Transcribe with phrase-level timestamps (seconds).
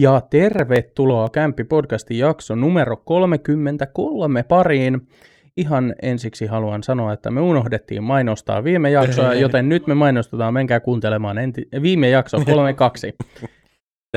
[0.00, 5.08] Ja tervetuloa Kämppi podcastin jakso numero 33 pariin.
[5.56, 10.80] Ihan ensiksi haluan sanoa, että me unohdettiin mainostaa viime jaksoa, joten nyt me mainostetaan, menkää
[10.80, 13.14] kuuntelemaan enti- viime jakso 32.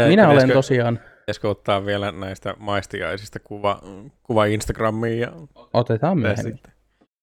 [0.08, 1.00] Minä olen tosiaan...
[1.20, 3.82] Pitäisikö ottaa vielä näistä maistiaisista kuva,
[4.24, 5.32] kuva Instagramiin ja
[5.74, 6.60] Otetaan myöhemmin.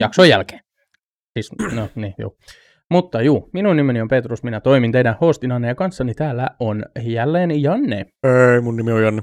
[0.01, 0.61] Jakson jälkeen.
[1.39, 2.37] Siis, no niin, joo.
[2.91, 7.63] Mutta juu, minun nimeni on Petrus, minä toimin teidän hostinanne ja kanssani täällä on jälleen
[7.63, 8.07] Janne.
[8.25, 9.23] Ei, mun nimi on Janne.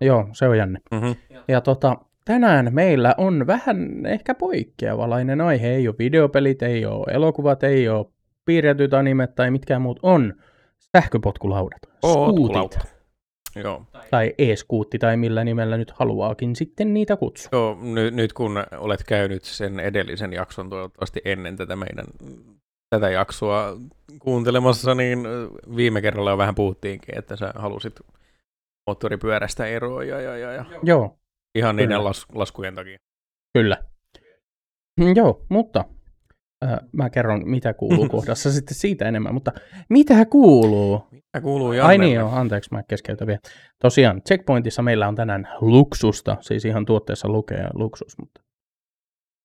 [0.00, 0.78] Joo, se on Janne.
[0.90, 1.14] Mm-hmm.
[1.48, 5.68] Ja tota, tänään meillä on vähän ehkä poikkeavalainen aihe.
[5.68, 8.06] Ei ole videopelit, ei ole elokuvat, ei ole
[8.44, 10.00] piirretyt animet tai mitkään muut.
[10.02, 10.34] On
[10.96, 12.78] sähköpotkulaudat, skuutit
[13.56, 13.82] Joo.
[14.10, 17.48] tai e-skuutti tai millä nimellä nyt haluaakin sitten niitä kutsua.
[17.52, 22.04] Joo, nyt, nyt kun olet käynyt sen edellisen jakson toivottavasti ennen tätä meidän
[22.90, 23.76] tätä jaksoa
[24.18, 25.18] kuuntelemassa, niin
[25.76, 28.00] viime kerralla jo vähän puhuttiinkin, että sä halusit
[28.86, 30.64] moottoripyörästä eroa ja, ja, ja, ja.
[30.82, 31.18] Joo,
[31.54, 32.04] ihan niiden Kyllä.
[32.04, 32.98] las, laskujen takia.
[33.58, 33.76] kyllä.
[35.00, 35.84] Mm, Joo, mutta
[36.64, 39.52] äh, mä kerron mitä kuuluu kohdassa sitten siitä enemmän, mutta
[39.88, 41.06] mitä kuuluu?
[41.10, 42.04] Mitä kuuluu Ai Jannelle?
[42.04, 43.40] niin joo, anteeksi, mä keskeytän vielä.
[43.82, 48.40] Tosiaan, Checkpointissa meillä on tänään luksusta, siis ihan tuotteessa lukee luksus, mutta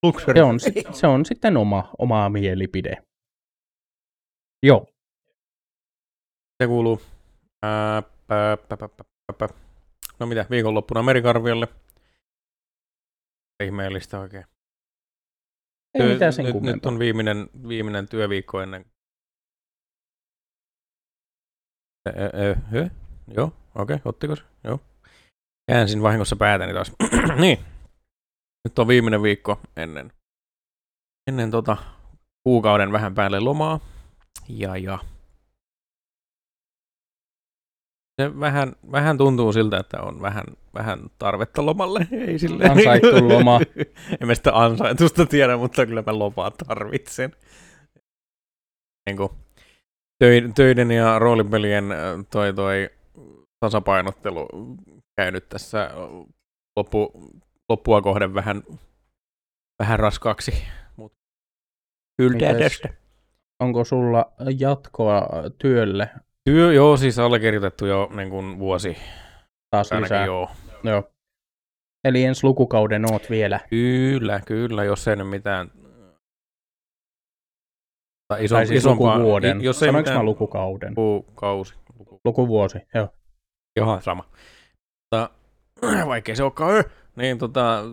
[0.03, 0.33] Luxury.
[0.33, 0.59] se on,
[0.91, 2.97] se on sitten oma, oma mielipide.
[4.63, 4.85] Joo,
[6.63, 7.01] Se kuuluu.
[7.63, 9.53] Ää, pä, pä, pä, pä, pä, pä.
[10.19, 11.67] No mitä, viikonloppuna Merikarviolle.
[13.63, 14.45] Ihmeellistä oikein.
[15.93, 16.91] ei Työ- mitään sen nyt, nyt kummempaa.
[16.91, 18.85] on viimeinen, viimeinen työviikko ennen.
[23.27, 24.43] Joo, okei, okay, ottiko se?
[24.63, 24.79] Joo.
[25.71, 26.91] Käänsin vahingossa päätäni taas.
[27.41, 27.59] niin.
[28.63, 30.11] Nyt on viimeinen viikko ennen,
[31.29, 31.77] ennen tota
[32.43, 33.92] kuukauden vähän päälle lomaa.
[34.49, 34.99] Ja, ja.
[38.21, 40.43] Se vähän, vähän tuntuu siltä, että on vähän,
[40.73, 42.07] vähän tarvetta lomalle.
[42.11, 42.71] Ei silleen.
[42.71, 43.59] Ansaittu loma.
[44.21, 47.35] en mä sitä ansaitusta tiedä, mutta kyllä mä lomaa tarvitsen.
[49.05, 49.29] Niin kuin
[50.23, 51.85] töi- töiden ja roolipelien
[52.31, 52.89] toi, toi
[53.59, 54.47] tasapainottelu
[55.17, 55.91] käynyt tässä
[56.75, 57.11] loppu,
[57.69, 58.63] loppua kohden vähän,
[59.79, 60.63] vähän raskaaksi.
[60.95, 61.17] Mutta
[62.17, 63.02] kyllä tästä.
[63.63, 65.21] Onko sulla jatkoa
[65.57, 66.09] työlle
[66.49, 68.97] Työ, joo, siis allekirjoitettu jo niin kuin vuosi.
[69.69, 70.25] taas Ainakin lisää?
[70.25, 70.49] joo.
[70.83, 71.03] Joo.
[72.03, 73.59] Eli ensi lukukauden oot vielä.
[73.69, 75.71] Kyllä, kyllä, jos ei nyt mitään...
[78.27, 79.61] Tai iso, tai siis isompaa, lukuvuoden.
[79.61, 80.93] i- Jos ei Sanoinko mä mitään lukukauden?
[80.97, 81.73] lukukausi.
[81.99, 83.07] Luku, Lukuvuosi, joo.
[83.75, 84.25] Johan sama.
[85.03, 85.29] Mutta,
[86.07, 86.83] vaikkei se olekaan,
[87.15, 87.83] niin tota,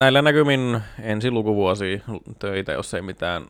[0.00, 2.02] näillä näkymin ensi lukuvuosi
[2.38, 3.42] töitä, jos ei mitään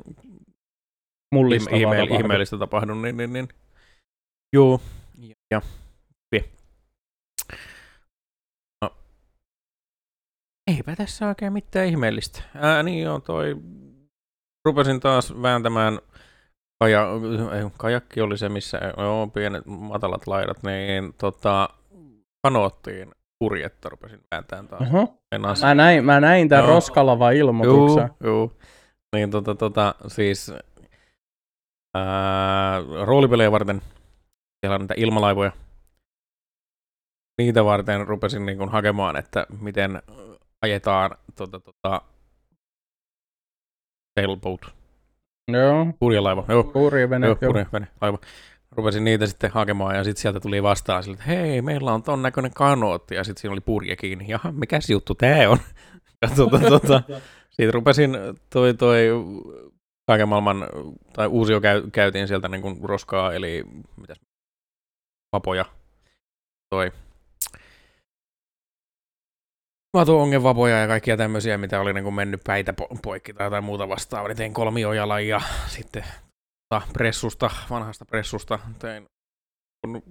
[1.34, 2.14] Mullistavaa ihme, tapahdu.
[2.14, 3.48] ihmeellistä tapahdu, niin, niin, niin.
[4.52, 4.80] Joo.
[5.18, 5.60] Ja, ja.
[8.82, 8.90] No.
[10.76, 12.42] Eipä tässä oikein mitään ihmeellistä.
[12.54, 13.56] Ää, niin joo, toi...
[14.64, 15.98] Rupesin taas vääntämään
[16.84, 17.08] kaja,
[17.58, 21.68] ei, kajakki oli se, missä joo, pienet matalat laidat, niin tota,
[22.46, 24.88] kanoottiin purjetta rupesin vääntämään taas.
[25.34, 26.74] Meinas- Mä näin, mä näin tämän Joo.
[26.74, 28.10] roskalava ilmoituksen.
[28.24, 28.52] juu.
[29.16, 30.52] Niin tota, tota siis
[31.98, 33.82] ää, roolipelejä varten
[34.60, 35.52] siellä on niitä ilmalaivoja.
[37.38, 40.02] Niitä varten rupesin niin kuin hakemaan, että miten
[40.62, 42.02] ajetaan tota, tota,
[44.20, 44.60] sailboat,
[45.52, 46.44] Joo, purjelaiva.
[46.48, 47.26] Joo, purjevene.
[47.26, 48.18] joo, Joo, purjevene, laiva.
[48.70, 52.22] Rupesin niitä sitten hakemaan ja sitten sieltä tuli vastaan sille, että hei, meillä on ton
[52.22, 54.24] näköinen kanootti ja sitten siinä oli purje kiinni.
[54.28, 55.58] Jaha, mikäs juttu tää on?
[56.22, 57.02] Ja tuota, tuota,
[57.50, 58.16] siitä rupesin
[58.50, 59.08] toi, toi
[60.08, 60.66] kaiken maailman,
[61.12, 63.64] tai uusio käy, käytiin sieltä niin kuin roskaa, eli
[63.96, 64.20] mitäs,
[65.32, 65.64] vapoja,
[66.70, 66.92] toi
[69.96, 73.88] Matuongenvapoja ja kaikkia tämmöisiä, mitä oli niin kuin mennyt päitä po- poikki tai jotain muuta
[73.88, 74.34] vastaavaa.
[74.34, 76.04] Tein kolmiojalan ja sitten
[76.68, 79.06] tota, pressusta, vanhasta pressusta tein
[79.86, 80.02] kun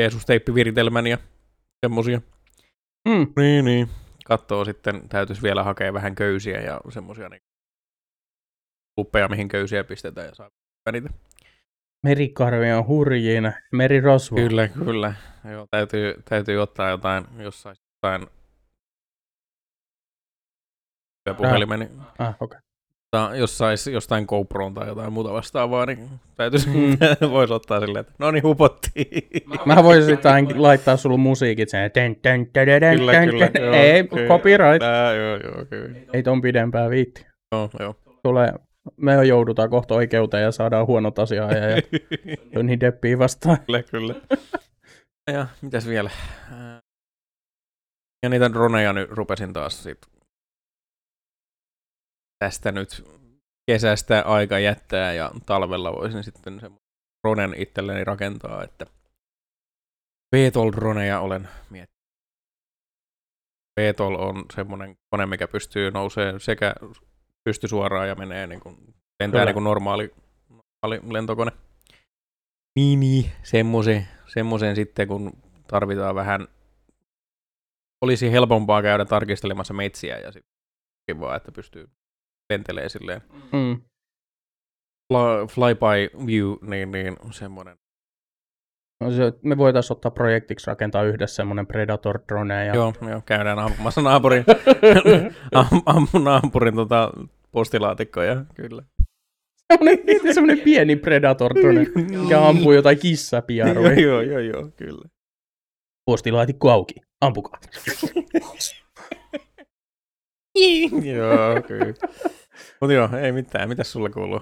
[0.00, 1.18] Jeesus-teippiviritelmän ja
[1.86, 2.20] semmosia.
[3.08, 3.88] Mm, Niin, niin.
[4.24, 7.42] Kattoo sitten, täytyisi vielä hakea vähän köysiä ja semmosia niin
[8.96, 10.50] kuppeja, mihin köysiä pistetään ja saa
[10.92, 11.10] niitä.
[12.02, 13.52] merikarvi on hurjina.
[13.72, 14.36] Merirosvo.
[14.36, 15.14] Kyllä, kyllä.
[15.50, 18.26] Joo, täytyy, täytyy ottaa jotain, jossain jotain
[21.36, 21.88] puhelimeni.
[22.18, 22.58] Ah, okei.
[23.12, 23.38] Okay.
[23.38, 26.98] Jos sais jostain GoProon tai jotain muuta vastaavaa, niin täytyisi, Mm.
[27.30, 29.06] voisi ottaa silleen, että no niin, hupottiin.
[29.66, 31.90] Mä voisin ainakin laittaa sulle musiikit sen.
[31.90, 33.62] Tän, tän, tän, tän, Kyllä, tän, kyllä, tän.
[33.64, 34.28] joo, Ei, kyllä.
[34.28, 34.78] copyright.
[34.78, 35.98] Tää, joo, joo, kyllä.
[36.12, 37.26] Ei ton pidempää viitti.
[37.54, 37.94] Joo, joo.
[38.22, 38.52] Tulee
[38.96, 41.82] Me joudutaan kohta oikeuteen ja saadaan huonot asiaa ja
[42.54, 43.60] Johnny Deppiä vastaan.
[43.66, 44.14] Kyllä, kyllä.
[45.34, 46.10] ja mitäs vielä?
[48.22, 49.98] Ja niitä droneja nyt rupesin taas sit
[52.44, 53.04] tästä nyt
[53.70, 56.76] kesästä aika jättää ja talvella voisin sitten sen
[57.22, 58.86] dronen itselleni rakentaa, että
[60.36, 62.00] VTOL-droneja olen miettinyt.
[63.80, 66.74] VTOL on semmoinen kone, mikä pystyy nousee sekä
[67.44, 70.14] pysty suoraan ja menee niin kuin, lentää niin kuin normaali,
[70.48, 71.50] normaali lentokone.
[72.78, 73.32] Niin, niin.
[73.42, 75.32] Semmoisen, semmoisen sitten, kun
[75.66, 76.48] tarvitaan vähän,
[78.04, 80.52] olisi helpompaa käydä tarkistelemassa metsiä ja sitten
[81.10, 81.90] kivaa, että pystyy
[82.52, 83.20] lentelee silleen
[83.52, 83.82] Mm.
[85.12, 87.76] fly, flyby view, niin, niin semmoinen.
[89.00, 92.66] No se, me voitaisiin ottaa projektiksi rakentaa yhdessä semmoinen Predator drone.
[92.66, 92.74] Ja...
[92.74, 94.44] Joo, joo, käydään ampumassa naapurin,
[95.86, 97.10] am, naapurin tota,
[97.52, 98.82] postilaatikkoja, kyllä.
[99.72, 99.98] Semmoinen,
[100.34, 101.86] semmoinen pieni Predator drone,
[102.22, 104.00] mikä ampuu jotain kissapiaruja.
[104.00, 105.08] joo, joo, joo, kyllä.
[106.04, 106.94] Postilaatikko auki.
[107.20, 107.60] Ampukaa.
[111.14, 111.94] joo, kyllä.
[112.80, 113.68] Mutta joo, ei mitään.
[113.68, 114.40] Mitäs sulle kuuluu?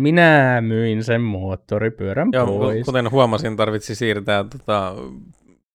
[0.00, 2.86] Minä myin sen moottoripyörän Joo, pois.
[2.86, 4.94] kuten huomasin, tarvitsi siirtää tota,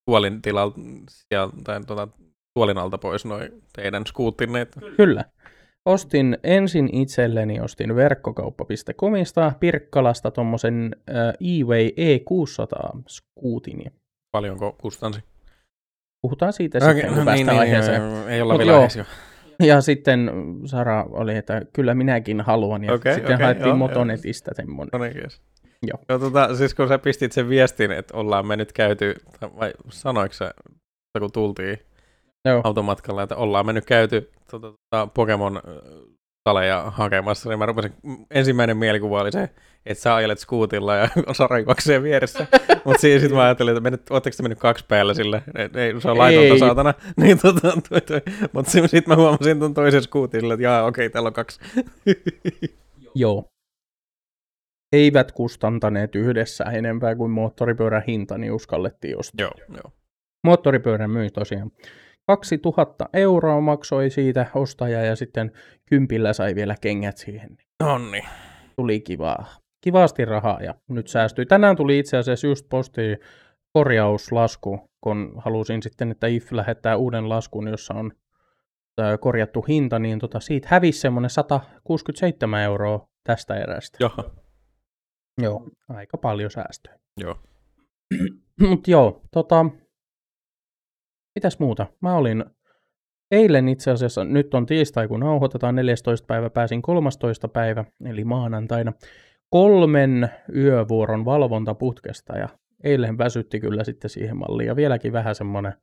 [0.10, 0.80] tuolin tilalta
[1.64, 2.08] tai tota,
[2.54, 4.68] tuolin alta pois noin teidän skuuttinne.
[4.98, 5.26] Kyllä.
[5.86, 13.92] Ostin ensin itselleni, ostin verkkokauppa.comista Pirkkalasta tuommoisen äh, eWay E600 skuutin.
[14.32, 15.20] Paljonko kustansi?
[16.22, 18.02] Puhutaan siitä sitten, kun päästään aiheeseen.
[18.02, 19.06] Joo, joo, ei olla Mut vielä joo.
[19.70, 20.32] Ja sitten
[20.66, 22.84] Sara oli, että kyllä minäkin haluan.
[22.84, 24.90] Ja Okei, sitten okei, haettiin joo, Motonetista semmoinen.
[24.94, 25.30] No niin.
[25.88, 26.00] Joo.
[26.10, 29.16] No, tota, siis kun sä pistit sen viestin, että ollaan me nyt käyty,
[29.60, 30.54] vai sanoiko sä,
[31.20, 31.78] kun tultiin
[32.46, 32.62] Joo.
[32.64, 35.62] automatkalla, että ollaan me nyt käyty tota, tota, Pokemon
[36.44, 37.94] taleja hakemassa, niin mä rupesin,
[38.32, 39.50] ensimmäinen mielikuva oli se,
[39.86, 42.48] että sä ajelet skuutilla ja Sara juoksee vieressä.
[42.86, 45.44] Mutta siinä sitten mä ajattelin, että menet, ootteko te mennyt kaksi päällä sille?
[45.56, 46.60] Ei, ei se on laitonta Ei.
[46.60, 46.94] saatana.
[47.22, 48.22] Niin, tota, toi, toi.
[48.54, 51.60] Mutta sitten mä huomasin ton toisen skuutin sille, että jaa, okei, täällä on kaksi.
[53.16, 53.46] Joo.
[54.94, 59.46] Eivät kustantaneet yhdessä enempää kuin moottoripyörän hinta, niin uskallettiin ostaa.
[59.46, 59.92] joo, joo.
[60.44, 61.72] Moottoripyörän myi tosiaan
[62.28, 65.52] 2000 euroa maksoi siitä ostaja ja sitten
[65.90, 67.58] kympillä sai vielä kengät siihen.
[67.84, 68.22] Nonni.
[68.76, 69.46] Tuli kivaa.
[69.86, 71.46] Kivasti rahaa ja nyt säästyi.
[71.46, 73.18] Tänään tuli itse asiassa just postiin
[73.74, 78.12] korjauslasku, kun halusin sitten, että IF lähettää uuden laskun, jossa on
[79.00, 83.98] ö, korjattu hinta, niin tota, siitä hävisi semmoinen 167 euroa tästä erästä.
[84.00, 84.32] Joo.
[85.42, 87.00] Joo, aika paljon säästöä.
[87.18, 87.40] Joo.
[88.70, 89.66] Mutta joo, tota,
[91.36, 91.88] mitäs muuta?
[92.02, 92.46] Mä olin
[93.32, 96.26] eilen itse asiassa, nyt on tiistai kun nauhoitetaan, 14.
[96.26, 97.48] päivä, pääsin 13.
[97.48, 98.94] päivä, eli maanantaina,
[99.50, 102.50] kolmen yövuoron valvontaputkesta ja
[102.84, 105.74] eilen väsytti kyllä sitten siihen malliin ja vieläkin vähän semmoinen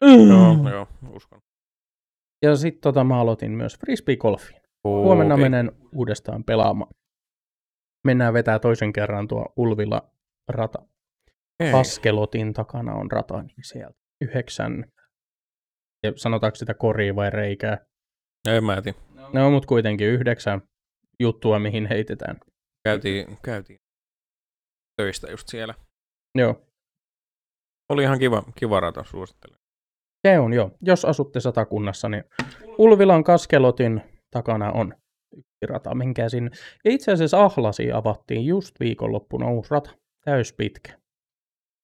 [0.00, 1.40] Joo, joo, uskon.
[2.42, 4.60] Ja sitten tota, mä aloitin myös frisbee-golfiin.
[4.84, 5.44] Huomenna Okei.
[5.50, 6.94] menen uudestaan pelaamaan.
[8.04, 10.10] Mennään vetää toisen kerran tuo Ulvila
[10.48, 10.78] rata.
[11.60, 11.72] Ei.
[11.72, 14.84] Kaskelotin takana on rata, niin sieltä yhdeksän,
[16.02, 17.86] ja sanotaanko sitä koria vai reikää?
[18.48, 18.98] En mä tiedä.
[19.32, 20.62] No, mutta kuitenkin yhdeksän
[21.20, 22.36] juttua, mihin heitetään.
[22.88, 23.78] Käytiin, käytiin
[24.96, 25.74] töistä just siellä.
[26.38, 26.62] Joo,
[27.88, 29.58] Oli ihan kiva, kiva rata, suosittelen.
[30.26, 30.70] se on joo.
[30.82, 32.24] Jos asutte satakunnassa, niin
[32.78, 34.94] Ulvilan Kaskelotin takana on
[35.36, 36.50] yksi rata, menkää sinne.
[36.84, 39.90] Ja itse asiassa Ahlasi avattiin just viikonloppuna uusi rata,
[40.24, 40.98] täyspitkä.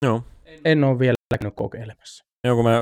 [0.05, 0.23] Joo.
[0.65, 2.25] En ole vielä käynyt kokeilemassa.
[2.47, 2.81] Joo, kun mä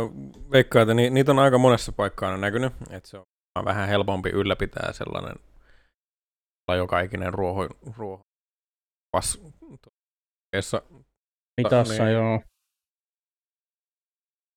[0.53, 4.31] veikkaan, että ni, niitä on aika monessa paikkaa aina näkynyt, että se on vähän helpompi
[4.31, 5.37] ylläpitää sellainen
[6.69, 8.23] joka ikinen ruoho, ruoho
[9.17, 9.43] pas,
[10.53, 10.83] tuossa
[11.57, 12.15] Mitassa niin.
[12.15, 12.41] joo.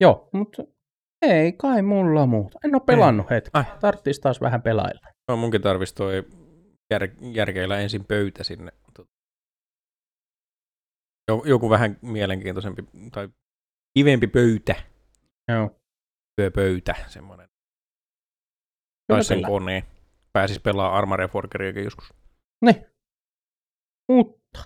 [0.01, 0.63] Joo, mutta
[1.21, 2.59] ei kai mulla muuta.
[2.65, 3.49] En ole pelannut hetki.
[3.53, 3.63] Ai.
[3.79, 5.07] Tarttis taas vähän pelailla.
[5.27, 6.23] No, munkin tarvis toi
[6.93, 8.71] jär, järkeillä ensin pöytä sinne.
[11.45, 13.29] Joku vähän mielenkiintoisempi tai
[13.97, 14.75] kivempi pöytä,
[15.51, 15.79] Joo.
[16.35, 17.49] työpöytä, semmoinen.
[19.07, 19.83] Tai sen koneen.
[20.35, 22.13] Pääsis pelaa Arma Reforgeriakin joskus.
[22.65, 22.85] Niin.
[24.11, 24.63] Mutta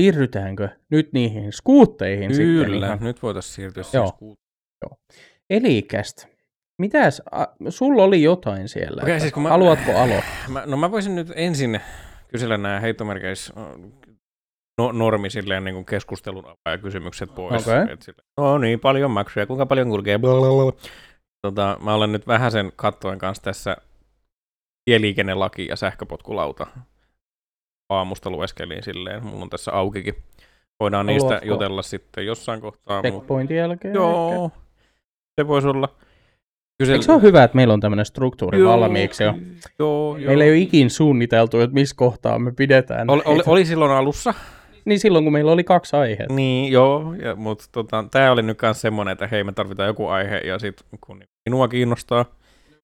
[0.00, 2.64] siirrytäänkö nyt niihin skuutteihin sitten?
[2.66, 4.06] Kyllä, nyt voitaisiin siirtyä Joo.
[4.06, 5.14] siihen skuut-
[5.50, 6.28] Elikästä.
[6.82, 9.02] Mitäs, a, sulla oli jotain siellä.
[9.06, 10.48] Että siis mä- Haluatko aloittaa?
[10.48, 11.80] Mä, no mä voisin nyt ensin
[12.28, 13.54] kysellä nämä heittomerkeissä
[14.78, 17.68] no, normi silleen niin kuin keskustelun ja kysymykset pois.
[17.68, 17.92] Okei.
[17.92, 20.72] Et sille, no niin, paljon maksuja, kuinka paljon kulkee, blablabla.
[21.46, 23.76] Tota, mä olen nyt vähän sen kattoen kanssa tässä
[24.84, 26.66] tieliikennelaki ja sähköpotkulauta
[27.88, 29.26] aamusta lueskelin silleen.
[29.26, 30.14] Mulla on tässä aukikin.
[30.80, 33.02] Voidaan Haluatko- niistä jutella sitten jossain kohtaa.
[33.02, 33.94] Checkpointin jälkeen.
[33.94, 34.50] Joo,
[35.40, 35.88] se voisi olla.
[36.78, 36.94] Kysel...
[36.94, 39.34] Eikö se ole hyvä, että meillä on tämmöinen struktuuri valmiiksi jo?
[39.78, 40.26] Joo, joo.
[40.26, 43.10] Meillä ei ole ikin suunniteltu, että missä kohtaa me pidetään.
[43.10, 44.34] Oli, oli, oli silloin alussa.
[44.84, 46.34] Niin silloin, kun meillä oli kaksi aihetta.
[46.34, 50.06] Niin, joo, ja, mutta tota, tämä oli nyt myös semmoinen, että hei, me tarvitaan joku
[50.06, 52.24] aihe, ja sitten kun minua kiinnostaa.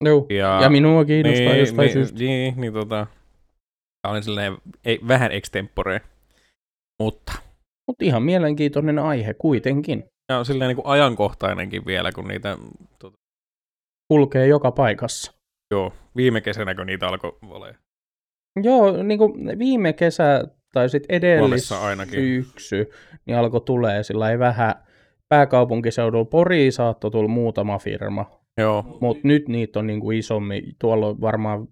[0.05, 0.27] Joo.
[0.31, 2.19] Ja, Ja minua kiinnostaa niin, jostain niin, syystä.
[2.19, 3.07] Niin, niin tota,
[4.03, 6.01] tämä oli sellainen ei, vähän extempore,
[7.03, 7.33] mutta
[7.87, 10.05] Mutta ihan mielenkiintoinen aihe kuitenkin.
[10.33, 12.59] ja on silleen niin kuin ajankohtainenkin vielä, kun niitä,
[12.99, 13.17] tota,
[14.09, 15.33] Kulkee joka paikassa.
[15.75, 17.79] joo, viime kesänä, kun niitä alkoi olemaan.
[18.63, 21.69] Joo, niin kuin viime kesä tai sitten edellis
[22.11, 22.91] syksy,
[23.27, 24.75] niin alkoi tulee sillä ei vähän
[25.29, 30.63] pääkaupunkiseudulla Poriin saattoi tulla muutama firma, Joo, mutta nyt niitä on niin kuin isommin.
[30.79, 31.69] Tuolla on varmaan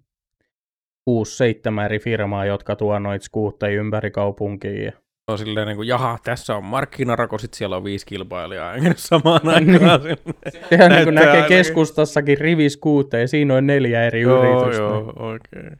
[1.09, 4.83] 6-7 eri firmaa, jotka tuo noita skuutteja ympäri kaupunkiin.
[4.85, 4.91] ja-
[5.31, 9.41] on silleen niin kuin, jaha, tässä on markkinarako, sit siellä on viisi kilpailijaa, enkä samaan
[9.43, 9.73] Niin.
[9.73, 10.01] aikaan.
[10.69, 11.57] Sehän niin kuin näkee ainakin.
[11.57, 14.83] keskustassakin riviskuutteja, siinä on neljä eri joo, yritystä.
[14.83, 15.59] joo, okei.
[15.59, 15.75] Okay.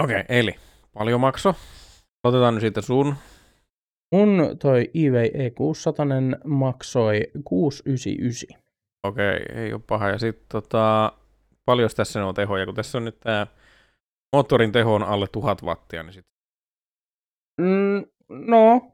[0.00, 0.54] Okei, okay, eli
[0.94, 1.54] paljon makso.
[2.24, 3.14] Otetaan nyt siitä sun.
[4.14, 8.59] Mun toi eBay E600 maksoi 699.
[9.06, 10.08] Okei, okay, ei ole paha.
[10.08, 11.12] Ja sitten tota,
[11.64, 13.46] paljon tässä on tehoja, kun tässä on nyt tämä
[14.36, 16.26] moottorin teho on alle 1000 wattia, niin sit...
[17.60, 18.92] Mm, no,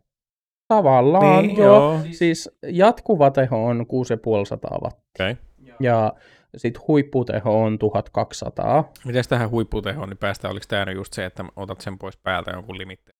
[0.68, 1.74] tavallaan Niin, joo.
[1.76, 2.00] joo.
[2.12, 5.36] Siis jatkuva teho on 6500 wattia Okei.
[5.80, 6.12] ja
[6.56, 8.92] sitten huipputeho on 1200.
[9.04, 12.78] Mites tähän huipputehoon, niin päästään, oliko tämä just se, että otat sen pois päältä jonkun
[12.78, 13.12] limitte?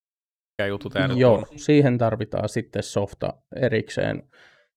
[0.53, 1.47] Mikä juttu tämä nyt Joo, on?
[1.57, 4.23] siihen tarvitaan sitten softa erikseen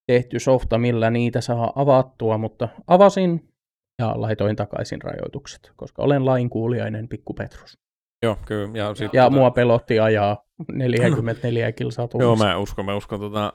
[0.10, 3.50] tehty softa, millä niitä saa avattua, mutta avasin
[4.01, 7.78] ja laitoin takaisin rajoitukset, koska olen lainkuuliainen pikku Petrus.
[8.24, 8.78] Joo, kyllä.
[8.78, 12.46] Ja, sit, Ja mua pelotti ajaa 44 kilsaa Joo, tunnissa.
[12.46, 13.54] mä uskon, mä uskon tota,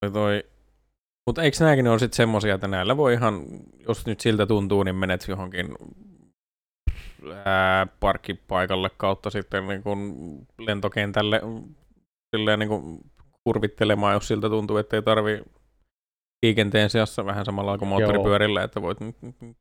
[0.00, 0.44] toi, toi.
[1.26, 3.40] Mutta eikö nämäkin ole sitten semmosia, että näillä voi ihan,
[3.88, 5.68] jos nyt siltä tuntuu, niin menet johonkin
[7.44, 10.14] ää, parkkipaikalle kautta sitten niin kun
[10.58, 11.40] lentokentälle
[12.36, 13.00] silleen niin kun
[13.44, 15.42] kurvittelemaan, jos siltä tuntuu, että ei tarvi
[16.44, 18.98] liikenteen seassa vähän samalla kuin moottoripyörillä, että voit,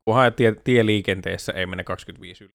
[0.05, 2.53] kunhan tie, tieliikenteessä ei mene 25 yli.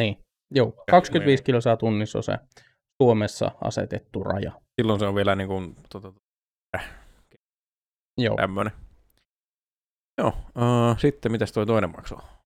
[0.00, 0.18] Niin,
[0.54, 2.38] joo, 25 kilsaa tunnissa on se
[3.02, 4.52] Suomessa asetettu raja.
[4.80, 6.12] Silloin se on vielä niin kuin, tota,
[8.18, 8.72] Joo, tämmönen.
[10.18, 12.36] Joo, uh, sitten mitäs toi toinen maksaa?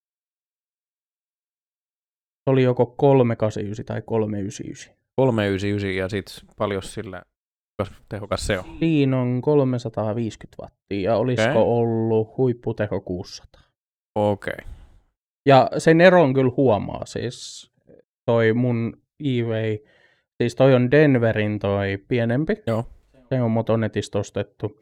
[2.45, 4.95] se oli joko 389 tai 399.
[5.17, 7.23] 399 ja sit paljon sillä
[8.09, 8.65] tehokas se on.
[8.79, 11.63] Siinä on 350 wattia ja olisiko Okei.
[11.63, 13.63] ollut huipputeho 600.
[14.15, 14.53] Okei.
[14.53, 14.73] Okay.
[15.47, 17.71] Ja sen eron kyllä huomaa, siis
[18.27, 19.79] toi mun eBay,
[20.43, 22.85] siis toi on Denverin toi pienempi, Joo.
[23.29, 24.81] se on Motonetista ostettu,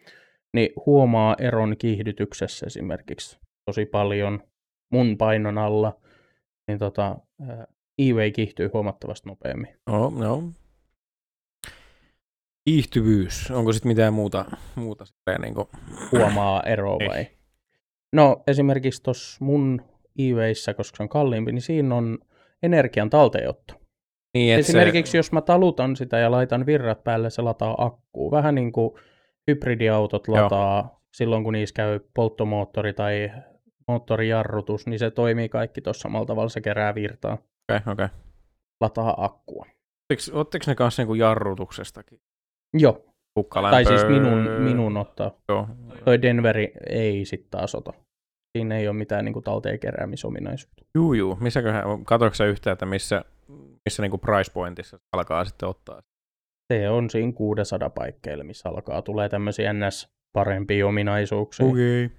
[0.55, 3.39] niin huomaa eron kiihdytyksessä esimerkiksi
[3.71, 4.43] tosi paljon
[4.93, 6.01] mun painon alla,
[6.69, 7.17] niin tota,
[7.99, 9.77] eBay kiihtyy huomattavasti nopeammin.
[9.87, 10.43] No, no.
[12.69, 13.51] Kiihtyvyys.
[13.51, 14.45] Onko sitten mitään muuta,
[14.75, 15.69] muuta silleen niin kuin...
[16.13, 17.09] Huomaa eroa Ei.
[17.09, 17.27] vai?
[18.13, 19.83] No esimerkiksi tuossa mun
[20.19, 22.19] eBayssä, koska se on kalliimpi, niin siinä on
[22.63, 23.75] energian talteenotto.
[24.35, 28.31] Niin, Esimerkiksi se, jos mä talutan sitä ja laitan virrat päälle, se lataa akkuu.
[28.31, 28.91] Vähän niin kuin
[29.47, 30.43] hybridiautot Joo.
[30.43, 33.31] lataa silloin, kun niissä käy polttomoottori tai
[33.89, 38.05] moottorijarrutus, niin se toimii kaikki tuossa samalla tavalla, se kerää virtaa, Okei, okay, okei.
[38.05, 38.09] Okay.
[38.81, 39.67] lataa akkua.
[40.33, 42.21] Ottiko ne kanssa niinku jarrutuksestakin?
[42.75, 43.05] Joo,
[43.39, 43.85] Hukkalämpöä?
[43.85, 45.31] tai siis minun, minun ottaa.
[45.49, 45.69] Joo.
[46.05, 47.93] Toi Denveri ei sitten taas ota.
[48.59, 50.85] Siinä ei ole mitään niin talteen keräämisominaisuutta.
[50.95, 51.37] Juu, juu.
[51.41, 53.25] Missäköhän, katsoitko sä yhtään, että missä,
[53.85, 56.01] missä niinku price pointissa alkaa sitten ottaa?
[56.73, 60.09] Se on siinä 600 paikkeilla, missä alkaa tulee tämmöisiä ns.
[60.33, 61.67] parempia ominaisuuksia.
[61.67, 62.05] Okei.
[62.05, 62.17] Okay.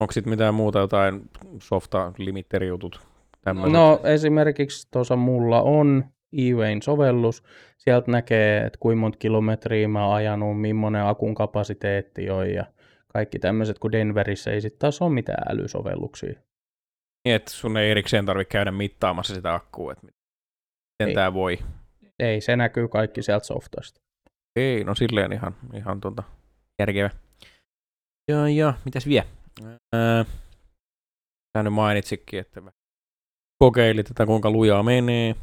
[0.00, 1.30] Onko sitten mitään muuta, jotain
[1.62, 3.06] softa limitterijutut?
[3.44, 3.72] Tämmöiset?
[3.72, 7.42] No esimerkiksi tuossa mulla on eWayn sovellus.
[7.78, 12.64] Sieltä näkee, että kuinka monta kilometriä mä oon ajanut, millainen akun kapasiteetti on ja
[13.12, 16.40] kaikki tämmöiset, kun Denverissä ei sitten taas ole mitään älysovelluksia.
[17.24, 21.58] Niin, että sun ei erikseen tarvitse käydä mittaamassa sitä akkua, että miten tämä voi.
[22.18, 24.00] Ei, se näkyy kaikki sieltä softasta.
[24.56, 26.22] Ei, no silleen ihan, ihan tuota,
[26.78, 27.10] järkevä.
[28.30, 29.26] Ja, ja, mitäs vielä?
[29.92, 30.24] Ää,
[31.58, 32.72] sä nyt mainitsikin, että vähän
[33.58, 35.34] kokeilit tätä, kuinka lujaa menee.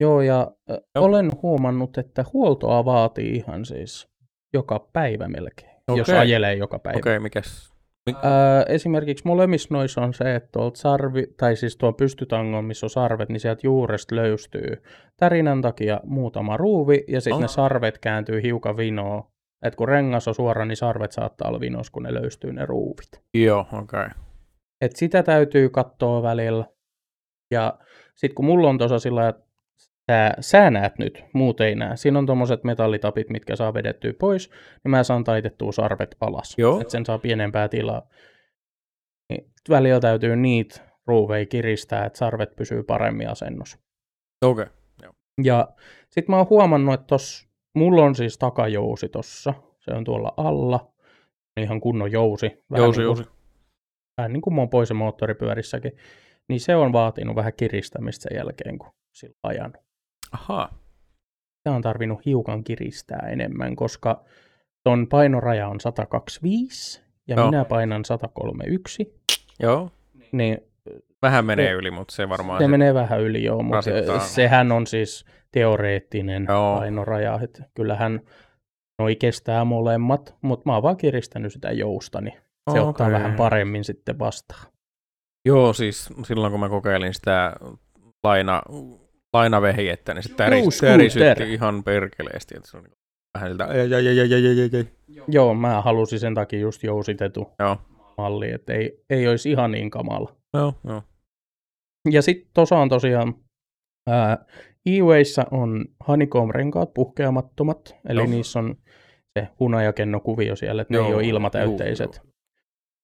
[0.00, 1.04] Joo, ja ö, Joo.
[1.04, 4.08] olen huomannut, että huoltoa vaatii ihan siis
[4.54, 6.18] joka päivä melkein, jos Okei.
[6.20, 6.98] ajelee joka päivä.
[6.98, 7.74] Okei, okay, mikäs,
[8.22, 12.90] Ää, esimerkiksi molemmissa noissa on se, että tuolta sarvi, tai siis tuo pystytangon, missä on
[12.90, 14.82] sarvet, niin sieltä juuresta löystyy
[15.16, 17.40] tärinän takia muutama ruuvi, ja sitten Oh.
[17.40, 19.22] ne sarvet kääntyy hiukan vinoon.
[19.62, 23.22] Et kun rengas on suora, niin sarvet saattaa olla vinos, kun ne löystyy ne ruuvit.
[23.34, 23.80] Joo, okei.
[23.82, 24.08] Okay.
[24.80, 26.64] Et sitä täytyy katsoa välillä.
[27.50, 27.78] Ja
[28.16, 29.43] sitten kun mulla on tuossa sillä että
[30.10, 31.96] sä, sä näet nyt, muut ei näe.
[31.96, 34.50] Siinä on tuommoiset metallitapit, mitkä saa vedettyä pois,
[34.84, 36.54] niin mä saan taitettua sarvet alas.
[36.58, 36.80] Joo.
[36.80, 38.08] Että sen saa pienempää tilaa.
[39.32, 43.78] Niin välillä täytyy niitä ruuveja kiristää, että sarvet pysyy paremmin asennossa.
[44.44, 44.62] Okei.
[44.62, 44.74] Okay.
[45.44, 45.68] Ja
[46.10, 49.54] sitten mä oon huomannut, että tos, mulla on siis takajousi tossa.
[49.80, 50.92] Se on tuolla alla.
[51.60, 52.46] Ihan kunnon jousi.
[52.70, 53.30] Vähän Jousi, niin kuin- jousi.
[54.16, 55.92] vähän niin kuin mopoisen moottoripyörissäkin,
[56.48, 59.84] niin se on vaatinut vähän kiristämistä sen jälkeen, kun sillä ajanut.
[60.34, 60.78] Ahaa.
[61.62, 64.24] Tämä on tarvinnut hiukan kiristää enemmän, koska
[64.84, 67.50] ton painoraja on 125 ja Joo.
[67.50, 69.20] minä painan 131,
[69.60, 69.90] Joo.
[70.32, 70.58] niin
[71.22, 72.60] Vähän menee Se- yli, mutta se varmaan...
[72.62, 74.18] se menee vähän yli joo, mutta rasittaa.
[74.18, 76.76] sehän on siis teoreettinen Joo.
[76.78, 78.20] painoraja, että kyllähän
[78.98, 82.34] noi kestää molemmat, mutta mä oon vaan kiristänyt sitä jousta, niin
[82.70, 82.82] se Okei.
[82.82, 84.66] ottaa vähän paremmin sitten vastaan.
[85.44, 87.52] Joo, siis silloin kun mä kokeilin sitä
[88.24, 88.62] laina,
[89.34, 92.56] lainavehjettä, niin sitten tärisytti ihan perkeleesti.
[92.56, 92.98] Että se on niinku
[93.34, 94.86] vähän siltä, ei, ei, ei, ei, ei, ei.
[95.28, 97.76] Joo, mä halusin sen takia just jousitetu joo.
[98.18, 100.36] malli, että ei, ei olisi ihan niin kamala.
[100.54, 101.02] Joo, joo.
[102.10, 103.34] Ja sitten tuossa on tosiaan,
[104.08, 104.44] ää,
[105.50, 108.26] on Honeycomb-renkaat puhkeamattomat, eli joo.
[108.26, 108.76] niissä on
[109.38, 112.22] se hunajakennokuvio siellä, että joo, ne ei ole ilmatäytteiset.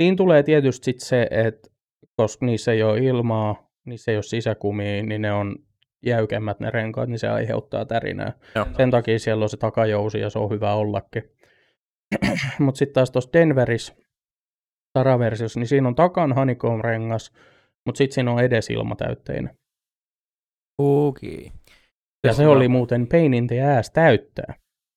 [0.03, 1.69] Siinä tulee tietysti sit se, että
[2.17, 5.57] koska niissä ei ole ilmaa, niissä ei ole sisäkumia, niin ne on
[6.07, 8.33] jäykemmät ne renkaat, niin se aiheuttaa tärinää.
[8.55, 8.67] Joo.
[8.77, 11.23] Sen takia siellä on se takajousi ja se on hyvä ollakin.
[12.59, 13.95] Mutta sitten taas tuossa Denverissä
[14.93, 17.33] Taraversiossa, niin siinä on takan honeycomb-rengas,
[17.87, 19.59] mutta sitten siinä on edes ilmatäytteinen.
[20.79, 21.53] Okei.
[22.27, 24.55] Ja se oli muuten pain in the ass täyttää.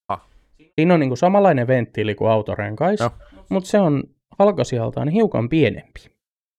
[0.09, 0.29] Ah.
[0.75, 3.11] Siinä on niinku samanlainen venttiili kuin autorenkais, Joo.
[3.49, 4.03] mutta se on
[4.39, 5.99] halkasijaltaan hiukan pienempi.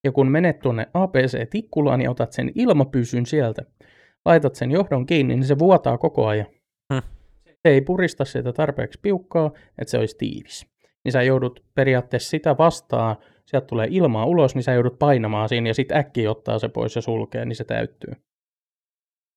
[0.03, 3.61] Ja kun menet tuonne APC-tikkulaan ja otat sen ilmapysyn sieltä,
[4.25, 6.47] laitat sen johdon kiinni, niin se vuotaa koko ajan.
[6.93, 7.01] Hmm.
[7.45, 10.67] Se ei purista sitä tarpeeksi piukkaa, että se olisi tiivis.
[11.05, 15.69] Niin sä joudut periaatteessa sitä vastaan, sieltä tulee ilmaa ulos, niin sä joudut painamaan siinä
[15.69, 18.13] ja sitten äkkiä ottaa se pois ja sulkee, niin se täyttyy.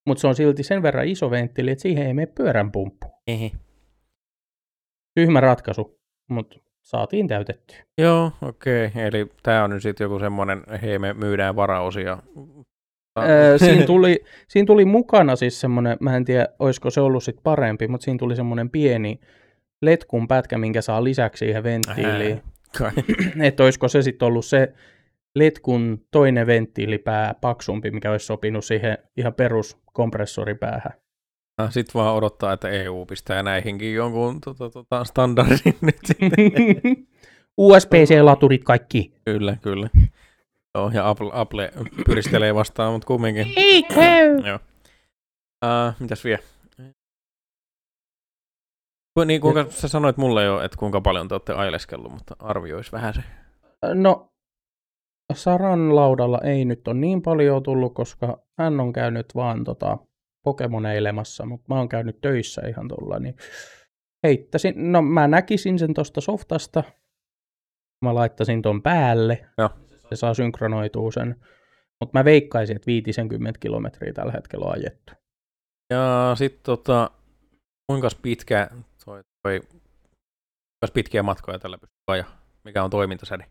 [0.07, 3.07] Mutta se on silti sen verran iso venttiili, että siihen ei mene pyöränpumppu.
[3.27, 3.51] Ehe.
[5.15, 7.77] Tyhmä ratkaisu, mutta saatiin täytettyä.
[7.99, 8.87] Joo, okei.
[8.87, 9.03] Okay.
[9.03, 12.19] Eli tämä on nyt sitten joku semmoinen, hei me myydään varaosia.
[13.23, 17.43] Öö, siinä, tuli, siinä tuli mukana siis semmoinen, mä en tiedä, olisiko se ollut sitten
[17.43, 19.21] parempi, mutta siinä tuli semmoinen pieni
[19.83, 22.43] letkun pätkä, minkä saa lisäksi siihen venttiiliin.
[22.79, 22.93] Kai.
[23.49, 24.73] että olisiko se sitten ollut se
[25.35, 30.93] letkun toinen venttiilipää paksumpi, mikä olisi sopinut siihen ihan perus kompressoripäähän.
[31.71, 36.31] Sitten vaan odottaa, että EU pistää näihinkin jonkun tota, tota, standardin nyt sitten.
[37.59, 39.13] USB-C-laturit kaikki.
[39.25, 39.89] kyllä, kyllä.
[40.79, 41.73] Joo, ja Apple, Apple
[42.07, 43.47] pyristelee vastaan, mutta kumminkin.
[43.57, 44.37] Ei käy.
[44.47, 44.59] Joo.
[45.65, 46.43] Uh, mitäs vielä?
[49.19, 52.93] Ku- Niin, kuinka sä sanoit mulle jo, että kuinka paljon te olette aileskellut, mutta arviois
[52.93, 53.21] vähän se.
[53.95, 54.29] No,
[55.35, 59.99] Saran laudalla ei nyt ole niin paljon tullut, koska hän on käynyt vaan tota
[60.45, 63.37] Pokemoneilemassa, mutta mä oon käynyt töissä ihan tuolla, niin
[64.27, 66.85] heittäisin, no mä näkisin sen tuosta softasta,
[68.05, 69.71] mä laittaisin ton päälle, Joo.
[70.11, 71.37] Se saa synkronoitua sen,
[72.01, 75.13] mutta mä veikkaisin, että 50 kilometriä tällä hetkellä on ajettu.
[75.91, 77.11] Ja sitten tota,
[77.87, 78.71] kuinka pitkä
[79.05, 82.41] toi, toi kuinka pitkiä matkoja tällä pystyy ajaa?
[82.65, 83.47] Mikä on toimintasäde?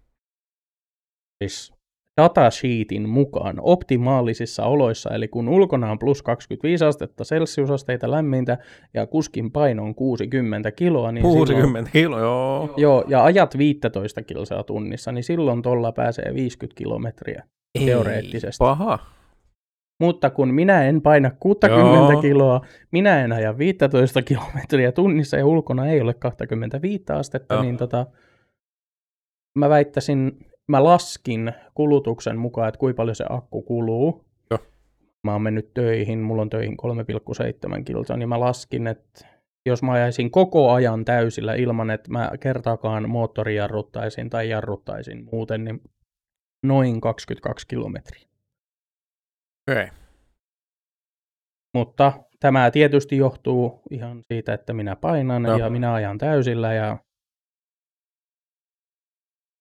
[1.44, 1.74] siis
[2.18, 8.58] datasheetin mukaan optimaalisissa oloissa, eli kun ulkona on plus 25 astetta celsiusasteita lämmintä
[8.94, 12.74] ja kuskin paino on 60 kiloa, niin silloin, 60 kiloa, joo.
[12.78, 17.44] joo, ja ajat 15 kilsaa tunnissa, niin silloin tuolla pääsee 50 kilometriä.
[17.86, 18.60] teoreettisesti.
[18.60, 19.00] Paha.
[20.00, 22.22] Mutta kun minä en paina 60 Joo.
[22.22, 27.64] kiloa, minä en aja 15 kilometriä tunnissa ja ulkona ei ole 25 astetta, Joo.
[27.64, 28.06] niin tota,
[29.56, 34.26] mä väittäisin, mä laskin kulutuksen mukaan, että kuinka paljon se akku kuluu.
[34.52, 34.60] Joo.
[35.24, 36.78] Mä oon mennyt töihin, mulla on töihin
[37.78, 39.28] 3,7 kilsaa, niin mä laskin, että
[39.66, 45.64] jos mä ajaisin koko ajan täysillä ilman, että mä kertaakaan moottori jarruttaisin tai jarruttaisin muuten,
[45.64, 45.82] niin
[46.64, 48.28] noin 22 kilometriä.
[49.72, 49.84] Okei.
[49.84, 49.98] Okay.
[51.74, 55.58] Mutta tämä tietysti johtuu ihan siitä, että minä painan Joo.
[55.58, 56.98] ja minä ajan täysillä ja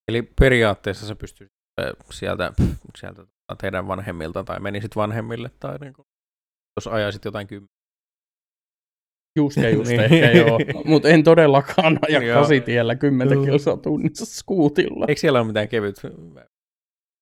[0.09, 1.49] Eli periaatteessa sä pystyt
[1.81, 2.53] äh, sieltä,
[2.99, 3.23] sieltä
[3.61, 6.07] teidän vanhemmilta tai menisit vanhemmille tai niin kuin,
[6.77, 7.77] jos ajaisit jotain kymmenen.
[9.39, 10.01] Just ja just Niin.
[10.01, 10.59] ehkä joo.
[10.85, 12.41] Mutta en todellakaan aja Joo.
[12.41, 13.45] kasitiellä 10 Joo.
[13.45, 15.07] kilsaa tunnissa skuutilla.
[15.09, 15.97] Eikö siellä ole mitään kevyt?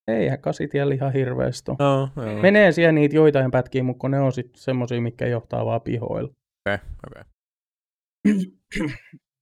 [0.08, 1.70] Eihän kasitiellä ihan hirveästi.
[1.78, 2.42] No, joo.
[2.42, 6.30] Menee siellä niitä joitain pätkiä, mutta kun ne on sitten semmosia, mikä johtaa vaan pihoilla.
[6.68, 7.22] Okei, okei.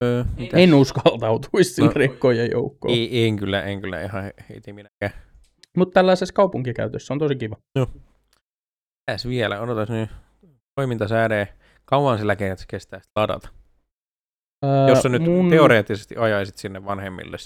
[0.02, 0.60] Öö, mitäs?
[0.60, 1.92] En uskaltautuisi sinne No.
[1.96, 2.94] rekkojen joukkoon.
[2.94, 5.12] Ei, en kyllä, en kyllä ihan heti minäkään.
[5.76, 7.56] Mutta tällaisessa kaupunkikäytössä on tosi kiva.
[9.08, 9.60] Mitäs vielä?
[9.60, 10.10] Odotas nyt.
[10.74, 11.48] Toimintasääde.
[11.84, 12.36] Kauan sillä
[12.68, 13.48] kestää ladata?
[14.64, 17.36] Öö, Jos sä nyt mun- teoreettisesti ajaisit sinne vanhemmille.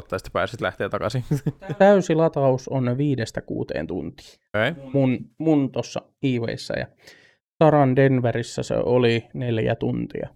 [0.00, 1.24] Totta, sitten pääsit lähteä takaisin.
[1.78, 4.26] Täysi lataus on viidestä kuuteen tuntia.
[4.54, 4.74] okay.
[4.92, 6.86] Mun, mun tuossa Ewayissä ja
[7.62, 10.28] Saran Denverissä se oli neljä tuntia.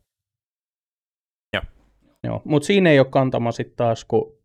[1.55, 1.63] Joo.
[2.25, 2.43] Joo.
[2.45, 4.39] Mutta siinä ei ole kantama sitten taas, kun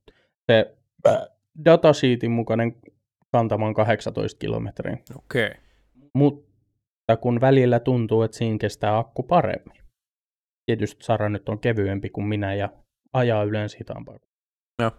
[0.51, 0.75] se
[1.07, 1.17] äh,
[1.65, 2.75] datasheetin mukainen
[3.31, 4.97] kantama on 18 kilometriä.
[5.17, 5.47] Okei.
[5.47, 5.61] Okay.
[6.13, 9.81] Mutta kun välillä tuntuu, että siinä kestää akku paremmin.
[10.65, 12.69] Tietysti Sara nyt on kevyempi kuin minä ja
[13.13, 14.17] ajaa yleensä hitaampaa.
[14.81, 14.91] Joo.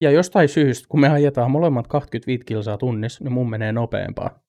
[0.00, 4.45] Ja jostain syystä, kun me ajetaan molemmat 25 kilsaa tunnissa, niin mun menee nopeampaa.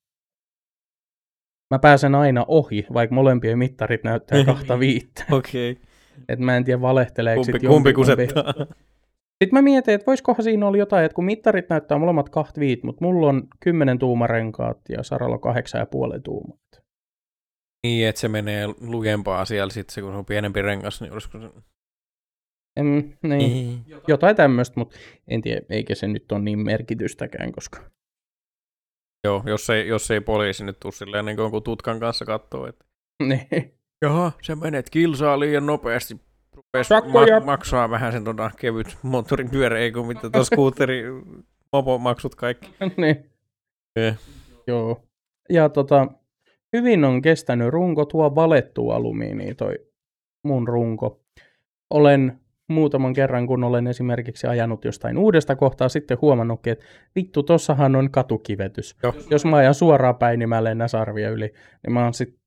[1.72, 5.26] Mä pääsen aina ohi, vaikka molempien mittarit näyttää kahta viittä.
[5.32, 5.72] Okei.
[5.72, 5.84] Okay.
[6.30, 8.54] Et mä en tiedä valehteleeko Kumpi, sit kumpi kusettaa?
[9.44, 12.84] Sitten mä mietin, että voisikohan siinä olla jotain, että kun mittarit näyttää molemmat kahta viit,
[12.84, 15.56] mutta mulla on 10 tuumarenkaat ja Saralla on
[16.16, 16.58] 8,5 tuumaa.
[17.84, 21.40] niin, että se menee lujempaa siellä sitten, se, kun se on pienempi rengas, niin olisiko
[21.40, 21.50] se...
[22.78, 23.80] En, niin.
[24.08, 27.80] Jotain tämmöistä, mutta en tiedä, eikä se nyt ole niin merkitystäkään, koska...
[29.28, 32.86] Joo, jos ei, jos ei poliisi nyt tuu silleen niin kuin tutkan kanssa katsoo, että
[33.30, 33.74] niin.
[34.02, 36.18] jaha, sä menet kilsaa liian nopeasti,
[36.54, 41.04] rupes ma- maksaa vähän sen tota, kevyt moottoripyörä, ei kun mitä tuo skuuteri,
[41.74, 42.74] mopomaksut kaikki.
[42.98, 43.32] niin.
[43.96, 44.18] Eh.
[44.68, 45.04] Joo.
[45.50, 46.08] Ja tota,
[46.74, 49.76] hyvin on kestänyt runko, tuo valettu alumiini, toi
[50.44, 51.22] mun runko.
[51.90, 57.96] Olen muutaman kerran, kun olen esimerkiksi ajanut jostain uudesta kohtaa, sitten huomannutkin, että vittu, tossahan
[57.96, 58.96] on katukivetys.
[59.04, 59.14] Joo.
[59.30, 61.54] Jos mä ajan suoraan päin, niin mä lennän sarvia yli.
[61.84, 62.38] Niin mä oon sit,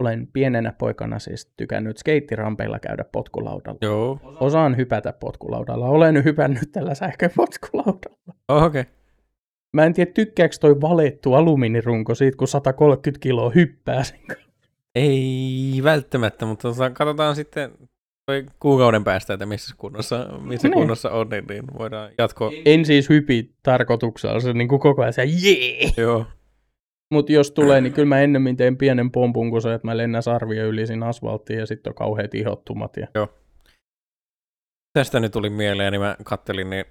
[0.00, 3.78] olen pienenä poikana siis tykännyt skeittirampeilla käydä potkulaudalla.
[3.82, 5.88] Joo, Osaan hypätä potkulaudalla.
[5.88, 8.34] Olen hypännyt tällä sähköpotkulaudalla.
[8.48, 8.80] oh, okei.
[8.80, 8.92] Okay.
[9.72, 14.44] Mä en tiedä, tykkääkö toi valettu alumiinirunko siitä, kun 130 kiloa hyppää sen kanssa.
[14.94, 17.70] Ei välttämättä, mutta katsotaan sitten
[18.60, 20.78] kuukauden päästä, että missä kunnossa, missä Niin.
[20.78, 22.50] kunnossa on, niin, niin voidaan jatkoa.
[22.64, 25.90] En siis hypi tarkoituksella, se niin kuin koko ajan se jee.
[25.96, 26.26] Joo,
[27.12, 30.22] Mutta jos tulee, niin kyllä mä ennemmin teen pienen pompun kuin se, että mä lennän
[30.22, 32.96] sarvia yli siinä asfalttiin ja sitten on kauheat ihottumat.
[32.96, 33.28] Ja...
[34.92, 36.84] tästä nyt tuli mieleen, niin mä kattelin, niin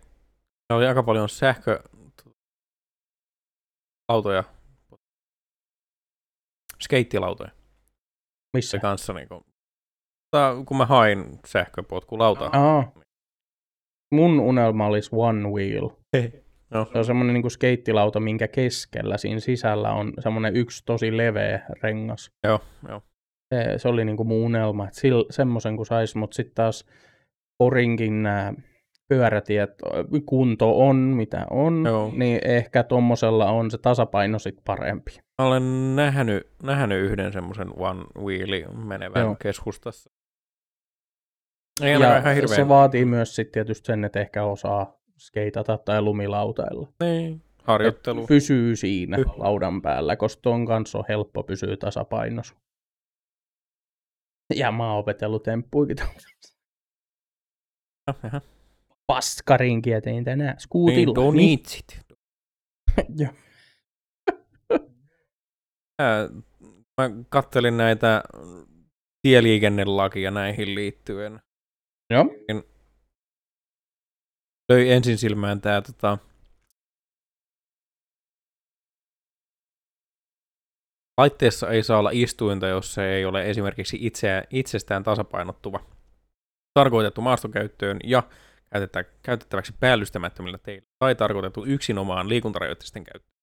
[0.74, 1.80] oli aika paljon sähkö
[4.08, 4.44] autoja,
[6.84, 7.52] skeittilautoja
[8.54, 8.72] Missä?
[8.72, 9.28] se kanssa, niin
[10.56, 12.50] kun, kun mä hain sähköpotkulautaa.
[12.54, 12.92] Aa.
[14.12, 15.90] Mun unelma olisi One Wheel.
[16.74, 16.86] Joo.
[16.92, 22.32] Se on semmoinen niin skeittilauta, minkä keskellä siinä sisällä on semmoinen yksi tosi leveä rengas.
[22.44, 23.02] Joo, joo.
[23.54, 26.86] Se, se oli niin kuin mun unelma, että sil, semmoisen kun sais, mutta sitten taas
[27.58, 28.54] Porinkin nämä
[29.10, 29.70] pyörätiet,
[30.26, 32.12] kunto on mitä on, Joo.
[32.16, 35.12] niin ehkä tommosella on se tasapaino sit parempi.
[35.42, 39.22] Mä olen nähnyt, nähnyt yhden semmoisen one wheelin menevän.
[39.22, 39.36] Joo.
[39.42, 40.12] keskustassa.
[41.82, 42.56] Ei ainakaan ihan Ja hirveän.
[42.56, 46.88] se vaatii myös sitten tietysti sen, että ehkä osaa skeitata tai lumilautailla.
[47.04, 48.22] Niin, harjoittelu.
[48.22, 49.26] Et pysyy siinä Yh.
[49.38, 52.56] laudan päällä, koska ton kanssa on helppo pysyä tasapainossa.
[54.56, 55.98] Ja mä oon opetellut temppuikin.
[58.08, 58.42] Jaha.
[59.08, 61.14] Paskarinkin tein tänään Niin, skuutilla.
[61.16, 62.18] don't eat it.
[63.22, 63.32] Joo.
[66.02, 66.30] Mä,
[67.02, 68.24] mä kattelin näitä
[69.22, 71.40] tieliikennelakia näihin liittyen.
[72.14, 72.26] Joo.
[74.70, 76.18] Löi ensin silmään tää tota,
[81.18, 85.80] Laitteessa ei saa olla istuinta, jos se ei ole esimerkiksi itseä, itsestään tasapainottuva.
[86.74, 88.24] Tarkoitettu maastokäyttöön ja
[88.72, 93.38] käytettä, käytettäväksi päällystämättömillä teillä tai tarkoitettu yksinomaan liikuntarajoitteisten käyttöön.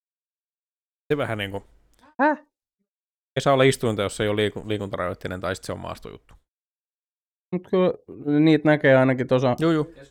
[1.13, 1.65] Se vähän niin kuin...
[2.21, 2.39] Häh?
[3.37, 6.40] Ei saa olla istuinta, jos se ei ole liiku, liikuntarajoitteinen tai sitten se on maastojuttu.
[7.53, 7.93] Mutta kyllä
[8.41, 9.57] niitä näkee ainakin tuossa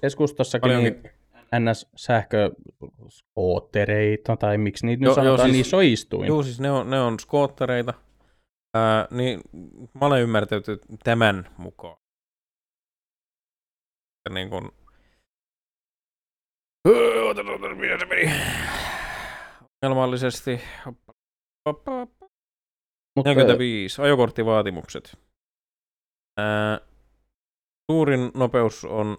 [0.01, 0.93] keskustassakin Paljonkin.
[1.03, 1.13] niin
[1.55, 6.27] NS-sähköskoottereita, tai miksi niitä nyt Joo, joo, sanotaan, siis- niissä on istuin.
[6.27, 7.93] Joo, siis ne on, ne on skoottereita.
[8.73, 9.41] Ää, niin
[9.93, 10.65] mä olen ymmärtänyt
[11.03, 11.97] tämän mukaan.
[14.29, 14.69] niin kuin...
[17.29, 18.31] Otetaan, otetaan, miten se meni?
[19.83, 20.61] Ongelmallisesti.
[20.85, 21.13] Hoppa,
[21.65, 22.29] hoppa, hoppa.
[23.15, 24.01] Mutta 45.
[24.01, 25.17] Ajokorttivaatimukset.
[26.37, 26.79] Ää,
[27.91, 29.17] suurin nopeus on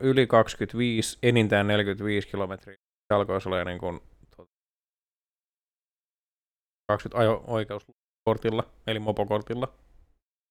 [0.00, 2.76] yli 25, enintään 45 kilometriä.
[2.76, 4.00] Se alkoisi olla niin kuin,
[4.36, 4.52] tuota,
[6.88, 9.68] 20 ajo-oikeuskortilla, eli mopokortilla.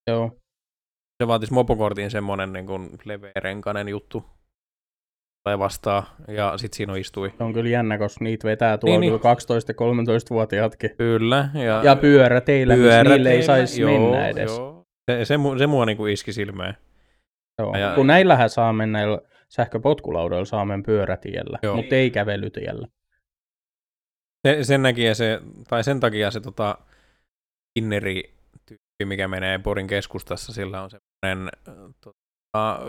[0.10, 0.38] joo,
[1.24, 4.26] Se vaatisi mopokortin semmonen niin kuin leveärenkainen juttu.
[5.44, 7.34] Tai vastaa, ja sit siinä istui.
[7.38, 10.96] se on kyllä jännä, koska niitä vetää tuolla Niin, niin, kyllä 12-13-vuotiaatkin.
[10.98, 11.50] Kyllä.
[11.54, 14.58] Ja, Ja pyöräteillä, missä niille ei pyöräteillä, saisi mennä edes.
[14.58, 14.71] Joo.
[15.12, 16.78] Se, se, mu- se mua niinku iski silmään.
[17.60, 17.78] Joo.
[17.78, 19.00] Ja- Kun näillähän saa mennä
[19.50, 21.76] sähköpotkulaudoilla saa mennä pyörätiellä, Joo.
[21.76, 22.88] mutta ei kävelytiellä.
[24.48, 26.78] Se, sen, takia se, tai sen takia se tota,
[27.80, 28.34] inneri
[28.66, 31.50] tyyppi, mikä menee Porin keskustassa, sillä on semmoinen,
[32.02, 32.80] tota,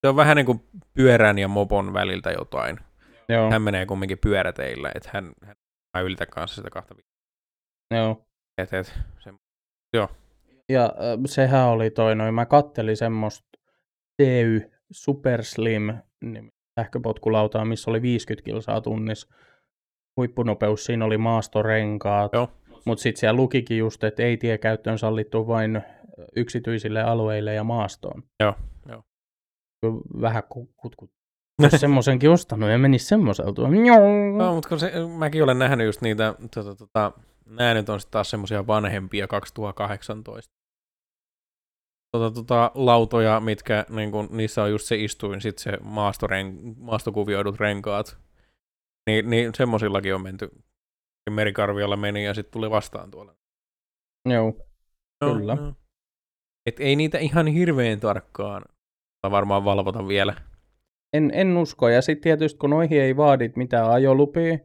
[0.00, 0.60] se on vähän niin kuin
[0.94, 2.80] pyörän ja mopon väliltä jotain.
[3.28, 5.56] Joo, Hän menee kumminkin pyöräteillä, että hän, hän
[5.96, 7.98] mä ylitä kanssa sitä kahta viikkoa.
[7.98, 8.26] joo.
[8.58, 9.32] Et, et, se,
[10.68, 13.48] Ja äh, sehän oli toi noin, mä kattelin semmoista
[14.16, 15.98] TY Super Slim
[16.80, 19.28] sähköpotkulautaa, missä oli 50 kilsaa tunnissa.
[20.16, 22.48] Huippunopeus, siinä oli maastorenkaat, Joo.
[22.86, 25.82] mutta sitten siellä lukikin just, että ei tiekäyttöön sallittu vain
[26.36, 28.22] yksityisille alueille ja maastoon.
[28.40, 28.54] Joo,
[28.88, 29.02] joo.
[30.20, 31.10] Vähän ku- kutkut.
[31.62, 33.62] Jos semmoisenkin ostanut ja menisi semmoiselta.
[34.36, 37.12] No, mutta kun se, mäkin olen nähnyt just niitä, tota, tota,
[37.46, 40.57] nämä nyt on sitten taas semmoisia vanhempia 2018
[42.12, 47.60] tota, tota, lautoja, mitkä niin kun, niissä on just se istuin, sitten se maastoren, maastokuvioidut
[47.60, 48.18] renkaat.
[49.10, 50.50] Niin, niin semmosillakin on menty.
[51.30, 53.34] Merikarviolla meni ja sitten tuli vastaan tuolla.
[54.28, 54.52] Joo,
[55.24, 55.56] Kyllä.
[56.66, 58.62] Et ei niitä ihan hirveän tarkkaan
[59.30, 60.34] varmaan valvota vielä.
[61.12, 61.88] En, en usko.
[61.88, 64.58] Ja sitten tietysti kun noihin ei vaadit mitään ajolupia,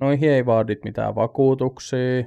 [0.00, 2.24] noihin ei vaadit mitään vakuutuksia.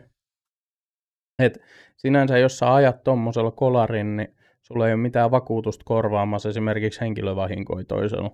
[1.43, 1.61] Et
[1.97, 4.35] sinänsä jos sä ajat tuommoisella kolarin, niin
[4.67, 8.31] sulla ei ole mitään vakuutusta korvaamassa esimerkiksi henkilövahinkoja toisella.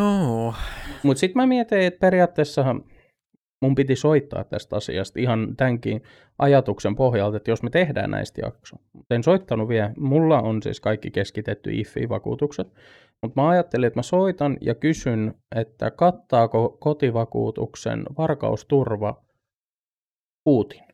[0.00, 0.54] Joo.
[1.02, 2.84] Mutta sitten mä mietin, että periaatteessahan
[3.62, 6.02] mun piti soittaa tästä asiasta ihan tämänkin
[6.38, 8.76] ajatuksen pohjalta, että jos me tehdään näistä jakso.
[9.10, 9.92] En soittanut vielä.
[9.98, 12.68] Mulla on siis kaikki keskitetty IFI-vakuutukset.
[13.22, 19.24] Mutta mä ajattelin, että mä soitan ja kysyn, että kattaako kotivakuutuksen varkausturva
[20.44, 20.84] Putin,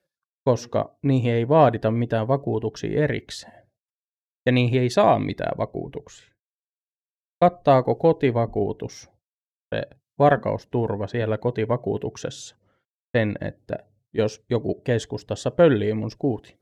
[0.45, 3.67] koska niihin ei vaadita mitään vakuutuksia erikseen.
[4.47, 6.35] Ja niihin ei saa mitään vakuutuksia.
[7.45, 9.11] Kattaako kotivakuutus
[9.75, 9.83] se
[10.19, 12.57] varkausturva siellä kotivakuutuksessa
[13.17, 13.77] sen, että
[14.15, 16.59] jos joku keskustassa pöllii mun skuutin.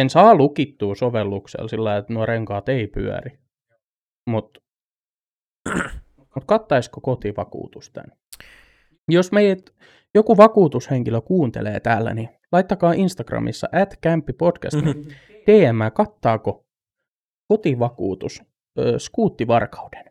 [0.00, 3.38] Sen saa lukittua sovelluksella sillä, että nuo renkaat ei pyöri.
[4.30, 4.60] Mutta
[6.34, 8.18] mut kattaisiko kotivakuutus tämän?
[9.08, 9.74] Jos meidät
[10.14, 14.76] joku vakuutushenkilö kuuntelee täällä, niin laittakaa Instagramissa at kämppipodcast
[15.46, 16.64] DM, kattaako
[17.52, 18.42] kotivakuutus
[18.78, 20.04] ö, skuuttivarkauden.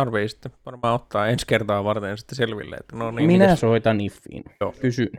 [0.00, 4.00] Tarvii sitten varmaan ottaa ensi kertaa varten sitten selville, että no niin, Minä mitäs- soitan
[4.00, 4.44] Iffiin.
[4.60, 4.74] Joo.
[4.80, 5.10] Kysyn.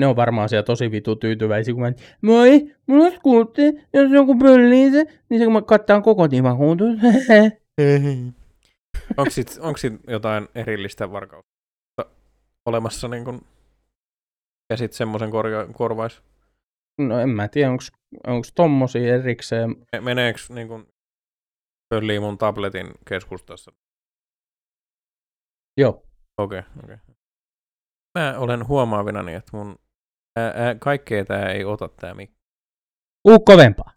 [0.00, 4.38] Ne on varmaan siellä tosi vitu tyytyväisiä, kun mä, moi, mulla on skuutti, jos joku
[4.38, 6.98] pöllii se, niin se kun mä kattaan koko tivakuutus.
[9.16, 11.50] onko sit, onko sit jotain erillistä varkautta
[12.66, 13.40] olemassa niin kun,
[14.70, 16.22] ja sitten semmoisen korja, korvais?
[17.00, 17.70] no en mä tiedä,
[18.26, 19.70] onko tommosia erikseen.
[19.92, 20.86] Me- Meneekö niin kun,
[21.94, 23.72] pöllii mun tabletin keskustassa?
[25.80, 26.02] Joo,
[26.40, 26.94] Okei, okay, okei.
[26.94, 27.14] Okay.
[28.18, 29.76] Mä olen huomaavinani, että mun
[30.38, 32.36] ää, ää, kaikkea tää ei ota tää mikki.
[33.28, 33.92] uu kovempaa.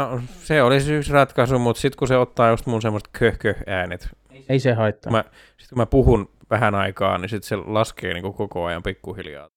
[0.00, 4.08] No se olisi yksi ratkaisu, mutta sitten kun se ottaa just mun semmoista köhkö-äänet,
[4.48, 5.12] Ei se haittaa.
[5.12, 9.48] Mä- sitten kun mä puhun vähän aikaa, niin sitten se laskee niin koko ajan pikkuhiljaa.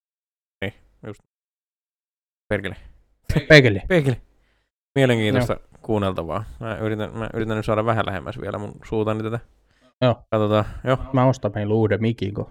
[1.06, 1.20] Just.
[2.48, 2.76] Perkele.
[3.48, 3.80] Pekeli.
[3.88, 4.16] Perkele.
[4.94, 6.44] Mielenkiintoista kuunneltavaa.
[6.60, 9.38] Mä yritän, mä yritän nyt saada vähän lähemmäs vielä mun suutani tätä.
[10.00, 10.22] Joo.
[10.30, 10.64] Katsotaan.
[10.84, 10.98] Joo.
[11.12, 12.46] Mä ostan meillä uuden mikin, kun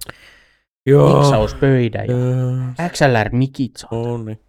[0.86, 1.18] Joo.
[1.20, 2.16] miksauspöydä ja
[2.90, 3.90] XLR-mikit saa.
[3.92, 4.40] On niin.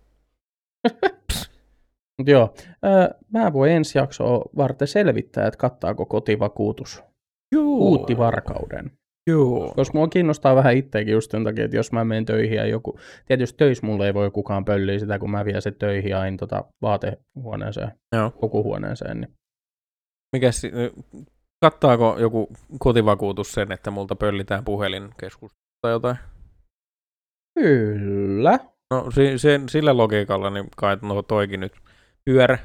[2.18, 7.02] Mut joo, öö, mä voin ensi jaksoa varten selvittää, että kattaako kotivakuutus
[7.52, 7.64] Joo.
[7.64, 8.90] uuttivarkauden.
[9.26, 9.72] Joo.
[9.76, 12.98] Koska mua kiinnostaa vähän itsekin just sen takia, että jos mä menen töihin ja joku,
[13.26, 16.64] tietysti töissä mulle ei voi kukaan pölliä sitä, kun mä vien se töihin aina tota
[16.82, 18.30] vaatehuoneeseen, Joo.
[18.30, 19.20] pukuhuoneeseen.
[19.20, 19.32] Niin.
[20.36, 20.72] Mikäs, si-
[21.64, 26.16] kattaako joku kotivakuutus sen, että multa pöllitään puhelinkeskusta tai jotain?
[27.60, 28.58] Kyllä.
[28.90, 31.72] No si- sen, sillä logiikalla, niin kai no toikin nyt
[32.24, 32.58] pyörä.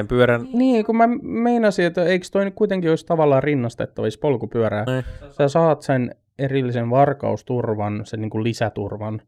[0.00, 0.48] Sen pyörän...
[0.52, 4.84] Niin, kun mä meinasin, että eikö toi kuitenkin olisi tavallaan rinnastettavissa polkupyörää.
[4.84, 5.04] Niin.
[5.30, 9.22] Sä saat sen erillisen varkausturvan, sen niin kuin lisäturvan,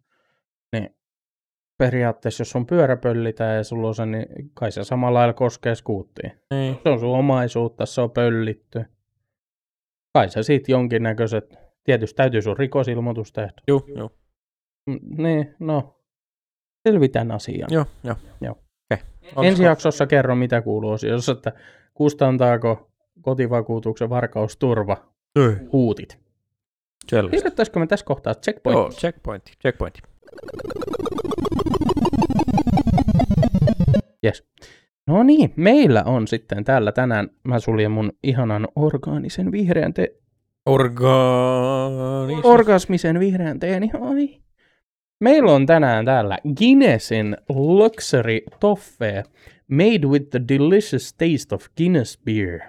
[0.72, 0.96] niin
[1.78, 6.32] periaatteessa jos on pyöräpöllitä ja sulla on se, niin kai se samalla lailla koskee skuuttiin.
[6.54, 6.78] Niin.
[6.82, 8.84] Se on sun omaisuutta, se on pöllitty.
[10.14, 13.52] Kai sä siitä jonkinnäköiset, tietysti täytyy sun rikosilmoitus tehdä.
[13.68, 13.82] Juu.
[14.86, 16.00] Mm, Niin, no,
[16.88, 17.68] selvitän asian.
[17.72, 18.16] Joo, joo.
[18.40, 18.56] Joo.
[19.42, 21.52] Ensi jaksossa kerro, mitä kuuluu osiossa, että
[21.94, 24.96] kustantaako kotivakuutuksen varkausturva
[25.36, 25.56] Ei.
[25.72, 26.18] huutit.
[27.08, 27.36] Selvästi.
[27.36, 28.78] Kirjoittaisiko me tässä kohtaa checkpoint?
[28.78, 30.00] Joo, checkpointti, checkpointti.
[34.24, 34.44] Yes.
[35.06, 40.14] No niin, meillä on sitten täällä tänään, mä suljen mun ihanan orgaanisen vihreän te-
[40.66, 42.38] Orgaanis...
[42.44, 43.90] orgasmisen vihreän teeni.
[44.00, 44.40] Ai.
[45.20, 49.22] Meillä on tänään täällä Guinnessin Luxury Toffee
[49.68, 52.60] made with the delicious taste of Guinness beer.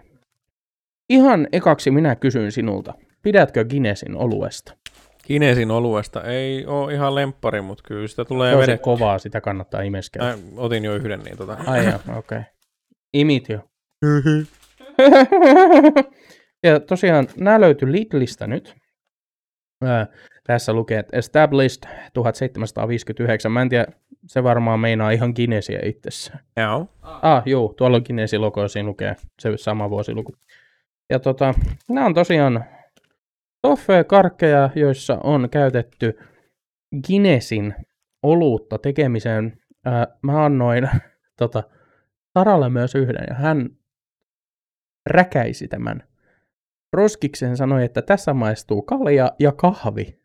[1.09, 4.73] Ihan ekaksi minä kysyn sinulta, pidätkö Guinnessin oluesta?
[5.29, 8.83] Kinesin oluesta ei ole ihan lemppari, mutta kyllä sitä tulee Se on se vedetty.
[8.83, 10.27] kovaa, sitä kannattaa imeskellä.
[10.27, 11.57] Mä otin jo yhden, niin tota...
[11.65, 12.17] Ai okei.
[12.17, 12.41] Okay.
[13.13, 13.59] Imit jo.
[16.63, 18.75] ja tosiaan nämä löytyy Lidlistä nyt.
[20.49, 21.83] Tässä lukee, että established
[22.13, 23.51] 1759.
[23.51, 23.85] Mä en tiedä,
[24.27, 26.39] se varmaan meinaa ihan Guinnessia itsessään.
[26.57, 26.87] Joo.
[27.01, 30.35] Ah, juu, tuolla on Guinnessin logo, siinä lukee se sama vuosiluku.
[31.09, 31.53] Ja tota,
[31.89, 32.65] nämä on tosiaan
[33.61, 36.19] toffee-karkkeja, joissa on käytetty
[37.07, 37.75] Guinnessin
[38.23, 39.57] olutta tekemiseen.
[39.85, 40.89] Ää, mä annoin
[41.39, 41.63] tota,
[42.37, 43.69] Saralle myös yhden, ja hän
[45.09, 46.03] räkäisi tämän.
[46.93, 50.18] Roskiksen sanoi, että tässä maistuu kalja ja kahvi.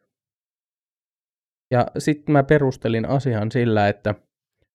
[1.71, 4.15] Ja sitten mä perustelin asian sillä, että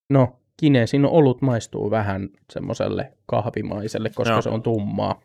[0.10, 4.42] no, Kinesin olut maistuu vähän semmoiselle kahvimaiselle, koska Joo.
[4.42, 5.22] se on tummaa.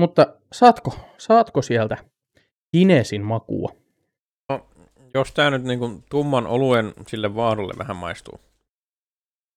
[0.00, 1.96] Mutta saatko, saatko sieltä
[2.76, 3.68] Kinesin makua?
[5.14, 8.40] Jos tää nyt niinku tumman oluen sille vaadulle vähän maistuu.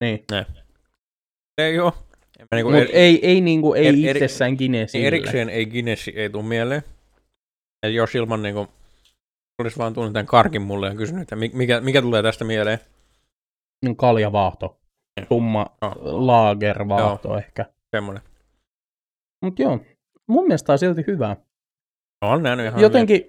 [0.04, 0.26] Niin.
[1.58, 1.94] Ei oo.
[2.56, 5.08] Niinku Mutta eri- ei, ei, niinku, ei eri- itsessään Kinesille.
[5.08, 6.82] erikseen ei Guinness ei tuu mieleen.
[7.84, 8.68] Ja jos ilman niinku
[9.60, 12.80] olisi vaan tuonut tämän karkin mulle ja kysynyt, että mi- mikä, mikä tulee tästä mieleen.
[13.86, 14.80] Niin Kaljavaahto.
[15.18, 15.26] Joo.
[15.28, 15.94] Tumma Joo.
[16.28, 17.66] laagervaahto ehkä.
[17.96, 18.24] Semmoinen.
[19.46, 19.80] Mutta joo,
[20.28, 21.38] mun mielestä on silti hyvä.
[22.22, 23.22] On nähnyt ihan Jotenkin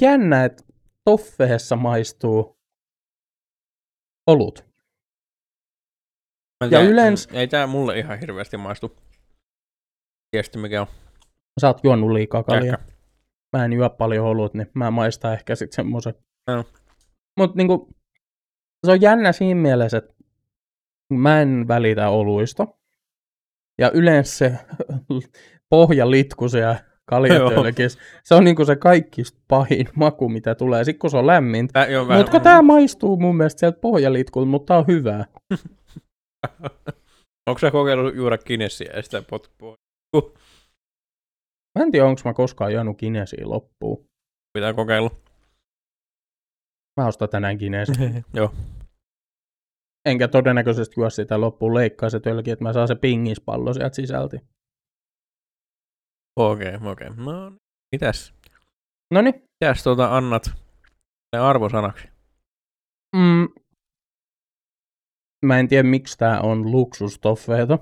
[0.00, 0.62] jännä, että
[1.04, 2.58] toffeessa maistuu
[4.26, 4.58] olut.
[4.58, 4.74] hyvin.
[6.64, 8.96] Mä ja yleensä- Ei tää mulle ihan hirveästi maistu.
[10.30, 10.86] Tiesti mikä on.
[11.60, 12.76] Sä oot juonut liikaa kaljaa.
[12.78, 12.93] Ehkä.
[13.56, 16.14] Mä en juo paljon olut, niin mä maistan ehkä sit semmoisen.
[16.50, 16.64] Joo.
[17.38, 17.88] Mut niinku,
[18.86, 20.14] se on jännä siinä mielessä, että
[21.12, 22.66] mä en välitä oluista.
[23.78, 24.58] Ja yleensä se
[25.70, 26.76] pohjalitku siellä
[28.24, 30.84] se on niinku se kaikista pahin maku, mitä tulee.
[30.84, 31.26] Sitten kun se on
[32.08, 35.24] vähän, Mutta kun tää maistuu mun mielestä sieltä pohjalitkulta, mutta tää on hyvää.
[37.48, 39.76] Onko sä kokeillut juoda Guinnessia ja sitä potkua?
[41.78, 44.04] Mä en tiedä, onko mä koskaan juonut Guinnessia loppuun.
[44.52, 45.10] Pitää kokeilla.
[47.00, 48.24] Mä ostan tänään Guinnessin.
[48.34, 48.54] joo.
[50.08, 54.36] Enkä todennäköisesti juo sitä loppuun leikkaa se tölki, että mä saan se pingispallo sieltä sisälti.
[56.36, 57.08] Okei, okay, okei.
[57.08, 57.24] Okay.
[57.24, 57.60] No, niin.
[57.92, 58.34] mitäs?
[59.14, 60.42] Noni, Mitäs tuota annat
[61.32, 62.08] ne arvosanaksi?
[63.16, 63.48] mm,
[65.46, 67.78] mä en tiedä miksi tää on luksustoffeeta.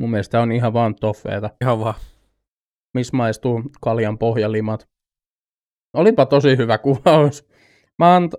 [0.00, 1.94] Mun mielestä tää on ihan vaan toffeeta, Ihan vaan.
[2.94, 4.88] Missä maistuu kaljan pohjalimat.
[5.96, 7.48] Olipa tosi hyvä kuvaus.
[7.98, 8.34] Mä ant...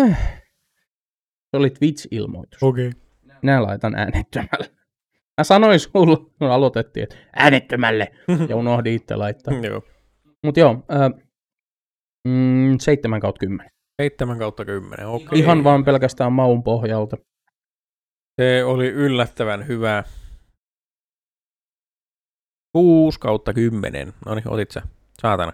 [0.00, 0.42] Äh.
[1.50, 2.62] Se oli Twitch-ilmoitus.
[2.62, 2.88] Okei.
[2.88, 3.00] Okay.
[3.42, 4.76] Minä laitan äänettömälle.
[5.40, 8.12] Mä sanoin sulle, kun aloitettiin, että äänettömälle,
[8.48, 9.54] ja unohdin itse laittaa.
[9.70, 9.82] joo.
[10.44, 11.26] Mut joo, äh,
[12.28, 13.70] mm, 7 kautta 10.
[14.02, 15.26] 7 kautta 10, okei.
[15.26, 15.38] Okay.
[15.38, 17.16] Ihan vaan pelkästään maun pohjalta.
[18.40, 20.04] Se oli yllättävän hyvä.
[22.76, 24.12] 6 kautta 10.
[24.26, 24.82] No niin, otit sä.
[25.20, 25.52] Saatana.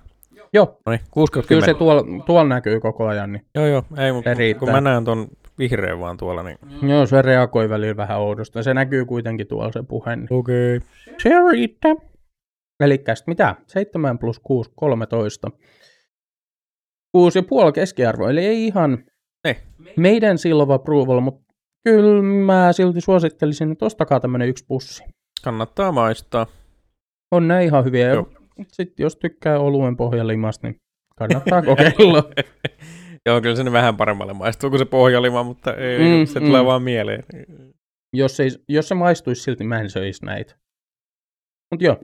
[0.52, 1.74] Joo, No niin, 6 kautta kyllä 10.
[1.74, 3.32] se tuolla, tuolla näkyy koko ajan.
[3.32, 3.46] Niin.
[3.54, 3.82] Joo, joo.
[3.98, 6.58] Ei, mutta Se kun mä näen ton vihreän vaan tuolla, niin...
[6.88, 8.62] Joo, se reagoi välillä vähän oudosta.
[8.62, 10.16] Se näkyy kuitenkin tuolla se puhe.
[10.16, 10.26] Niin.
[10.30, 10.76] Okei.
[10.76, 10.88] Okay.
[11.22, 11.94] Se riittää.
[12.80, 13.56] Eli mitä?
[13.66, 15.50] 7 plus 6, 13.
[17.16, 19.04] 6,5 keskiarvo, eli ei ihan
[19.44, 19.56] Ei.
[19.96, 21.54] meidän silva approval, mutta
[21.84, 25.04] kyllä mä silti suosittelisin, että ostakaa tämmönen yksi pussi.
[25.44, 26.46] Kannattaa maistaa.
[27.32, 28.08] On ne ihan hyviä.
[28.08, 28.32] Joo.
[28.68, 30.76] Sitten jos tykkää oluen pohjalimasta, niin
[31.16, 32.30] kannattaa kokeilla.
[33.26, 36.46] Joo, kyllä se vähän paremmalle maistuu kuin se pohjalima, mutta ei, Mm, se mm.
[36.46, 37.24] tulee vaan mieleen.
[38.16, 40.56] Jos, ei, jos se maistuisi silti, mä en söisi näitä.
[41.70, 42.00] Mutta joo.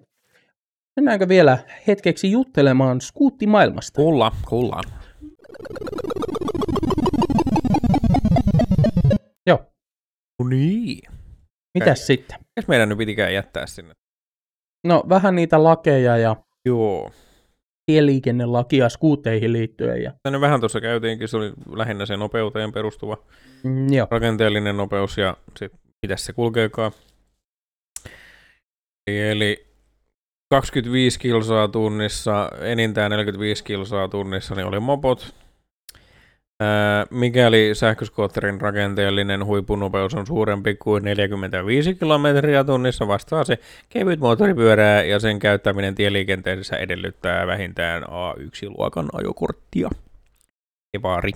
[0.97, 3.97] Mennäänkö vielä hetkeksi juttelemaan skuuttimaailmasta?
[3.97, 4.81] Kulla, kulla.
[9.47, 9.65] Joo.
[10.43, 11.13] No niin.
[11.79, 12.39] Mitäs sitten?
[12.41, 13.95] Mitäs meidän nyt pitikään jättää sinne?
[14.85, 17.11] No vähän niitä lakeja ja Joo.
[17.87, 20.03] tieliikennelakia skuutteihin liittyen.
[20.03, 23.17] Ja, Tänne vähän tuossa käytiinkin, se oli lähinnä se nopeuteen perustuva
[23.63, 24.07] mm, joo.
[24.11, 26.93] rakenteellinen nopeus ja sitten mitäs se kulkeekaan.
[29.07, 29.67] Eli
[30.51, 35.35] 25 kilsaa tunnissa, enintään 45 kilsaa tunnissa, niin oli mopot.
[36.61, 45.03] Ää, mikäli sähköskootterin rakenteellinen huippunopeus on suurempi kuin 45 kilometriä tunnissa, vastaa se kevyt moottoripyörää
[45.03, 49.91] ja sen käyttäminen tieliikenteessä edellyttää vähintään A1-luokan ajokorttia.
[50.95, 51.31] Evari.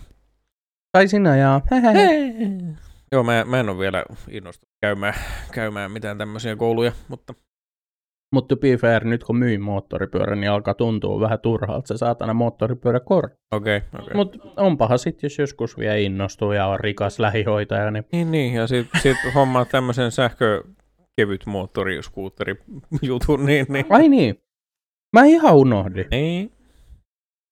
[0.92, 1.60] Tai sinä ja...
[3.12, 5.14] Joo, mä, mä en ole vielä innostunut käymään,
[5.52, 7.34] käymään mitään tämmöisiä kouluja, mutta
[8.32, 12.34] Mutta to be fair, nyt kun myin moottoripyörän, niin alkaa tuntua vähän turhalta se saatana
[12.34, 13.38] moottoripyöräkortti.
[13.50, 13.76] okei.
[13.76, 14.14] Okay, okay.
[14.14, 18.66] Mutta onpahan sitten, jos joskus vielä innostuu ja on rikas lähihoitaja, niin Niin, niin, ja
[18.66, 20.62] sitten sit hommaa tämmöisen sähkö
[21.16, 22.56] kevyt moottoriskuutteri
[23.02, 23.86] jutun, niin, niin.
[23.90, 24.42] Ai niin.
[25.12, 26.06] Mä ihan unohdin.
[26.10, 26.52] Niin.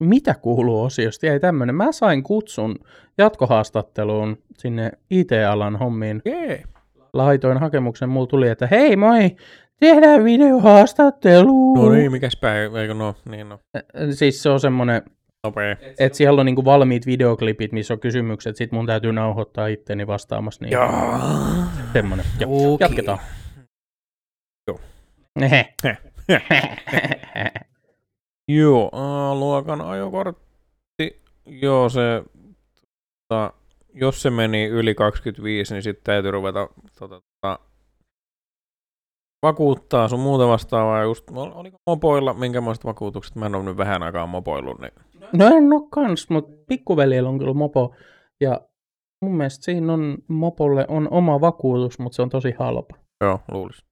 [0.03, 1.26] Mitä kuuluu osiosta?
[1.26, 1.74] Jäi tämmönen.
[1.74, 2.78] Mä sain kutsun
[3.18, 6.22] jatkohaastatteluun sinne IT-alan hommiin.
[6.24, 6.64] Jee.
[7.12, 9.37] Laitoin hakemuksen, mulla tuli, että hei moi,
[9.81, 11.74] tehdään videohaastattelu.
[11.74, 13.59] No niin, mikäs päivä, eikö no, niin no,
[14.11, 15.03] Siis se on semmonen,
[15.45, 15.76] nopea.
[15.99, 20.64] että siellä on niinku valmiit videoklipit, missä on kysymykset, sit mun täytyy nauhoittaa itteni vastaamassa
[20.64, 20.89] niin Joo.
[21.93, 22.24] Semmonen.
[22.41, 22.85] Joo, Okei.
[22.85, 23.18] jatketaan.
[24.68, 24.81] Joo.
[28.49, 31.22] Joo, A-luokan ajokortti.
[31.47, 32.22] Joo, se,
[33.28, 33.53] tota,
[33.95, 36.68] jos se meni yli 25, niin sitten täytyy ruveta
[36.99, 37.59] tota, tota,
[39.43, 41.03] vakuuttaa sun muuta vastaavaa.
[41.03, 43.36] Just, ol- oliko mopoilla, minkämoiset vakuutukset?
[43.36, 44.93] Mä en ole nyt vähän aikaa mopoillut, niin
[45.32, 47.95] No en oo kans, mutta pikkuveljellä on kyllä mopo.
[48.41, 48.61] Ja
[49.24, 52.97] mun mielestä siinä on, mopolle on oma vakuutus, mutta se on tosi halpa.
[53.24, 53.84] joo, luulis.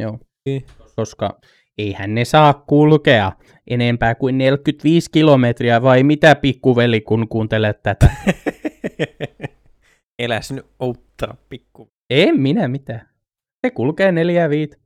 [0.00, 0.18] Joo.
[0.46, 0.64] Niin.
[0.96, 1.40] Koska
[1.78, 3.32] eihän ne saa kulkea
[3.70, 8.10] enempää kuin 45 kilometriä, vai mitä pikkuveli, kun kuuntelet tätä?
[10.22, 11.88] Eläs nyt outtaa pikku.
[12.10, 13.09] en minä mitään.
[13.66, 14.80] Se kulkee neljä viit.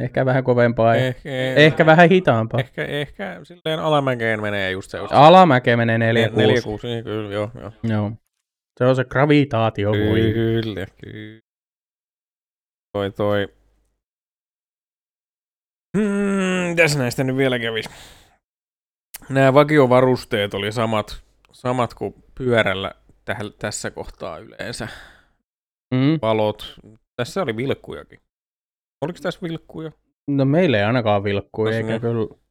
[0.00, 2.60] Ehkä vähän kovempaa, eh, Ehkä, ehkä vähän hitaampaa.
[2.60, 4.98] Ehkä, ehkä silleen alamäkeen menee just se.
[4.98, 6.62] Just Alamäke menee neljä, Nel- neljä kuusi.
[6.64, 7.72] kuusi, niin kyllä, joo, joo.
[7.82, 8.12] Joo.
[8.78, 9.90] Se on se gravitaatio.
[9.90, 10.32] voi.
[10.32, 11.40] Kyllä, kyllä.
[12.92, 13.48] Toi, toi.
[15.98, 17.90] Hmm, mitäs näistä nyt vielä kävisi?
[19.28, 22.94] Nämä vakiovarusteet oli samat, samat kuin pyörällä
[23.30, 24.88] täh- tässä kohtaa yleensä.
[25.94, 26.18] Mm.
[26.22, 26.76] Valot.
[27.16, 28.18] Tässä oli vilkkujakin.
[29.04, 29.92] Oliko tässä vilkkuja?
[30.28, 32.00] No meillä ei ainakaan vilkkuu, Tossa eikä niin.
[32.00, 32.42] kyllä.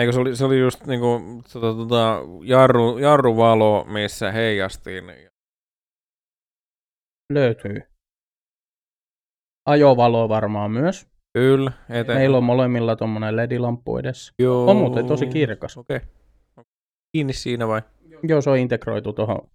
[0.00, 1.20] Eikö se oli, se oli just niinku
[1.52, 5.04] tota, tota, jarru, jarruvalo, missä heijastiin.
[7.32, 7.82] Löytyy.
[9.66, 11.06] Ajovalo varmaan myös.
[11.34, 12.18] Kyllä, eteen.
[12.18, 14.32] Meillä on molemmilla tuommoinen LED-lamppu edessä.
[14.38, 14.70] Joo.
[14.70, 15.76] On muuten tosi kirkas.
[15.76, 15.96] Okei.
[15.96, 16.08] Okay.
[17.12, 17.82] Kiinni siinä vai?
[18.22, 19.50] Joo, se on integroitu tuohon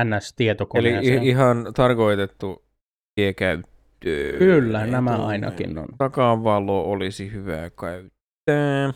[0.00, 1.22] NS-tietokoneeseen.
[1.22, 2.64] i- ihan tarkoitettu
[3.14, 4.38] tiekäyttöön.
[4.38, 5.86] Kyllä, nämä ainakin on.
[5.98, 8.92] Takavalo olisi hyvä käyttää.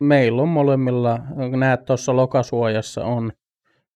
[0.00, 1.18] Meillä on molemmilla,
[1.56, 3.32] näet tuossa lokasuojassa on,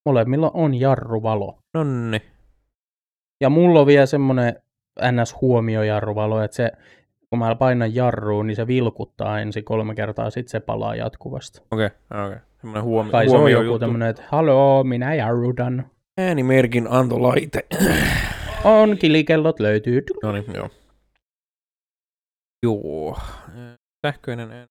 [0.06, 1.58] molemmilla on jarruvalo.
[1.74, 2.22] Nonni.
[3.40, 4.54] Ja mulla on vielä semmoinen
[5.02, 6.72] NS-huomiojarruvalo, että se,
[7.30, 11.60] kun mä painan jarruun, niin se vilkuttaa ensin kolme kertaa, sitten se palaa jatkuvasti.
[11.70, 12.26] Okei, okay, okei.
[12.26, 12.38] Okay.
[12.60, 15.86] Semmoinen huomi- Kai se on huomio joku tämmöinen, että haloo, minä jarrutan.
[16.20, 17.66] Äänimerkin antolaite.
[18.64, 20.02] On, kilikellot löytyy.
[20.22, 20.70] no niin, joo.
[22.62, 23.18] Joo.
[24.06, 24.66] Sähköinen ääni.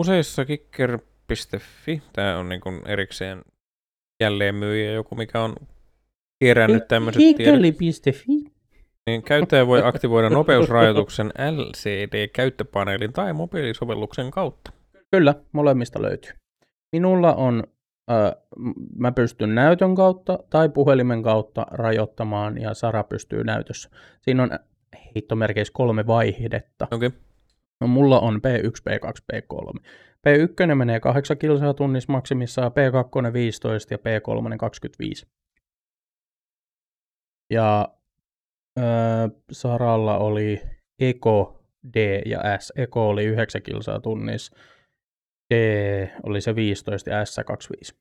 [0.00, 3.42] Useissa kicker.fi, tämä on niin kuin erikseen
[4.22, 5.56] jälleenmyyjä joku, mikä on
[6.44, 7.54] kerännyt tämmöiset tiedot.
[9.06, 14.72] Niin käyttäjä voi aktivoida nopeusrajoituksen LCD-käyttöpaneelin tai mobiilisovelluksen kautta.
[15.10, 16.32] Kyllä, molemmista löytyy.
[16.92, 17.64] Minulla on,
[18.10, 18.36] ö,
[18.96, 23.90] mä pystyn näytön kautta tai puhelimen kautta rajoittamaan ja Sara pystyy näytössä.
[24.20, 24.50] Siinä on
[25.14, 26.88] heittomerkeissä kolme vaihdetta.
[26.90, 27.10] Okay.
[27.80, 29.80] No, mulla on P1, P2, P3.
[30.28, 35.26] P1 menee 8 kilsaa tunnissa maksimissaan, P2 15 ja P3 25.
[37.50, 37.88] Ja
[38.78, 38.82] ö,
[39.52, 40.62] Saralla oli
[40.98, 41.64] Eko
[41.94, 42.72] D ja S.
[42.76, 44.56] Eko oli 9 kilsaa tunnissa.
[45.50, 45.54] D
[46.22, 47.94] oli se 15 ja S 25.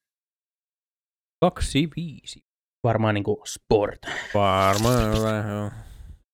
[1.42, 2.44] 25.
[2.84, 4.00] Varmaan niinku sport.
[4.34, 5.72] Varmaan vähän, joo.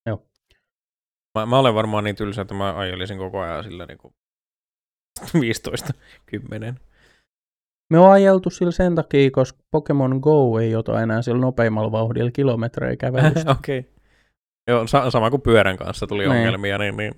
[0.09, 0.25] Joo.
[1.37, 4.13] Mä, mä olen varmaan niin tylsä, että mä ajelisin koko ajan sillä niinku
[5.41, 5.93] 15,
[6.25, 6.79] 10.
[7.93, 12.31] Me on ajeltu sillä sen takia, koska Pokemon Go ei ota enää sillä nopeimmalla vauhdilla
[12.31, 13.51] kilometrejä kävelystä.
[13.59, 13.79] Okei.
[13.79, 13.91] Okay.
[14.69, 16.31] Joo, sa- sama kuin pyörän kanssa tuli Niin.
[16.37, 17.13] ongelmia, niin, niin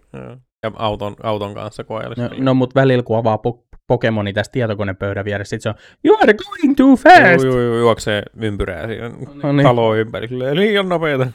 [0.63, 2.23] ja auton, auton kanssa kun ajelisin.
[2.23, 5.75] No, no mutta välillä kun avaa po- Pokemoni tästä tietokonepöydän vieressä, sit se on
[6.05, 7.43] You are going too fast!
[7.43, 9.09] Ju, ju, ju, juoksee ympyrää siinä
[9.43, 9.63] No niin.
[9.63, 10.27] taloa ympäri.
[10.27, 11.31] Silleen, liian nopeeta.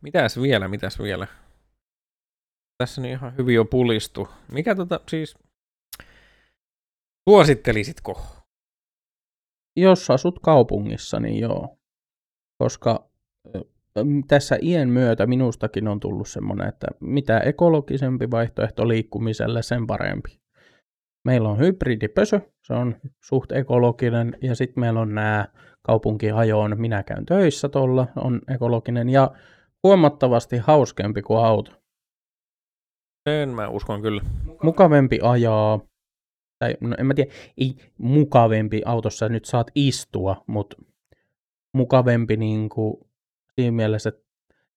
[0.00, 1.26] Mitäs vielä, mitäs vielä?
[2.78, 4.28] Tässä niin ihan hyvin jo pulistu.
[4.52, 5.34] Mikä tota siis...
[7.28, 8.26] Suosittelisitko?
[9.76, 11.78] Jos asut kaupungissa, niin joo.
[12.58, 13.10] Koska
[14.28, 20.40] tässä iän myötä minustakin on tullut semmoinen, että mitä ekologisempi vaihtoehto liikkumiselle, sen parempi.
[21.24, 25.46] Meillä on hybridipösö, se on suht ekologinen, ja sitten meillä on nämä
[25.82, 29.30] kaupunkihajoon, minä käyn töissä tuolla, on ekologinen, ja
[29.82, 31.72] huomattavasti hauskempi kuin auto.
[33.28, 34.22] Sen mä uskon kyllä.
[34.62, 35.80] Mukavempi ajaa,
[36.58, 40.76] tai no en mä tiedä, ei mukavempi autossa nyt saat istua, mutta
[41.74, 43.09] mukavempi niin kuin
[43.60, 44.22] siinä mielessä, että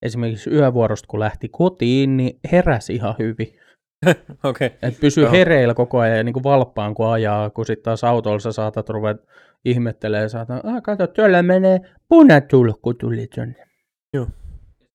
[0.02, 3.60] esimerkiksi yövuorosta kun lähti kotiin, niin heräsi ihan hyvin.
[4.44, 4.70] Okay.
[4.82, 5.32] Et pysy Joo.
[5.32, 8.90] hereillä koko ajan ja niin kuin valppaan kun ajaa, kun sitten taas autolla sä saatat
[8.90, 9.24] ruveta
[9.66, 11.80] ihmettelee, saatat, ah kato, tuolla menee
[12.10, 13.68] punatulkku tuli tonne.
[14.14, 14.28] Joo.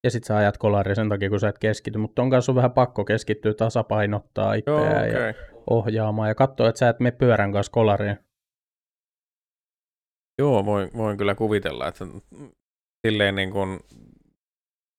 [0.04, 2.72] Ja sit sä ajat kolari sen takia, kun sä et keskity, mutta on kanssa vähän
[2.72, 5.22] pakko keskittyä tasapainottaa Joo, itseään okei.
[5.28, 5.34] ja
[5.70, 8.18] ohjaamaan ja katsoa, että sä et mene pyörän kanssa kolariin.
[10.38, 12.04] Joo, voin, voin kyllä kuvitella, että
[13.06, 13.80] silleen niin kuin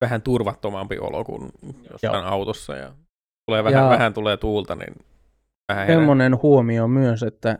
[0.02, 1.52] vähän turvattomampi olo kuin
[1.92, 2.94] jossain autossa ja
[3.46, 4.96] tulee vähän, Ja- vähän tulee tuulta, niin
[5.70, 6.00] vähän herää.
[6.02, 7.60] Semmoinen huomio myös, että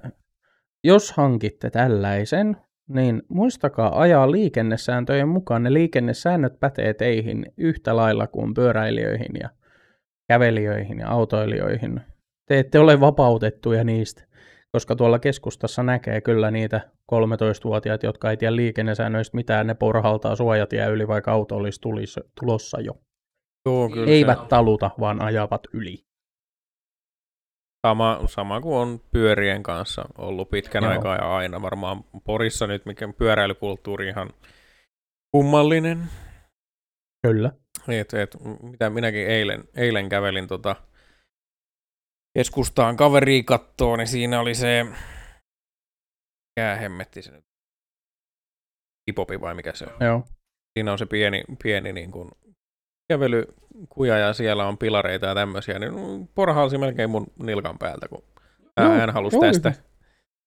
[0.84, 5.64] jos hankitte tällaisen, niin muistakaa ajaa liikennesääntöjen mukaan.
[5.64, 9.50] Ne liikennesäännöt pätee teihin yhtä lailla kuin pyöräilijöihin ja
[10.28, 12.02] kävelijöihin ja autoilijoihin.
[12.48, 14.24] Te ette ole vapautettuja niistä,
[14.72, 20.86] koska tuolla keskustassa näkee kyllä niitä 13-vuotiaita, jotka ei tiedä liikennesäännöistä mitään, ne porhaltaa suojatie
[20.86, 22.94] yli, vaikka auto olisi tulis, tulossa jo.
[23.66, 25.98] Joo, kyllä Eivät taluta, vaan ajavat yli.
[27.88, 30.92] sama, sama kuin on pyörien kanssa ollut pitkän Joo.
[30.92, 34.30] aikaa ja aina varmaan Porissa nyt, mikä pyöräilykulttuuri ihan
[35.32, 36.04] kummallinen.
[37.28, 37.52] Kyllä.
[37.88, 40.76] Et, et, mitä minäkin eilen, eilen kävelin tota
[42.38, 47.46] keskustaan kaveria kattoo, niin siinä oli se, mikä hemmetti se nyt,
[49.10, 50.08] hipopi vai mikä se on.
[50.08, 50.24] Joo.
[50.78, 52.30] Siinä on se pieni, pieni niin kuin
[53.10, 55.94] kävelykuja ja siellä on pilareita ja tämmöisiä, niin
[56.36, 58.24] porhalsi melkein mun nilkan päältä, kun
[58.80, 59.74] Joo, hän halusi joo, tästä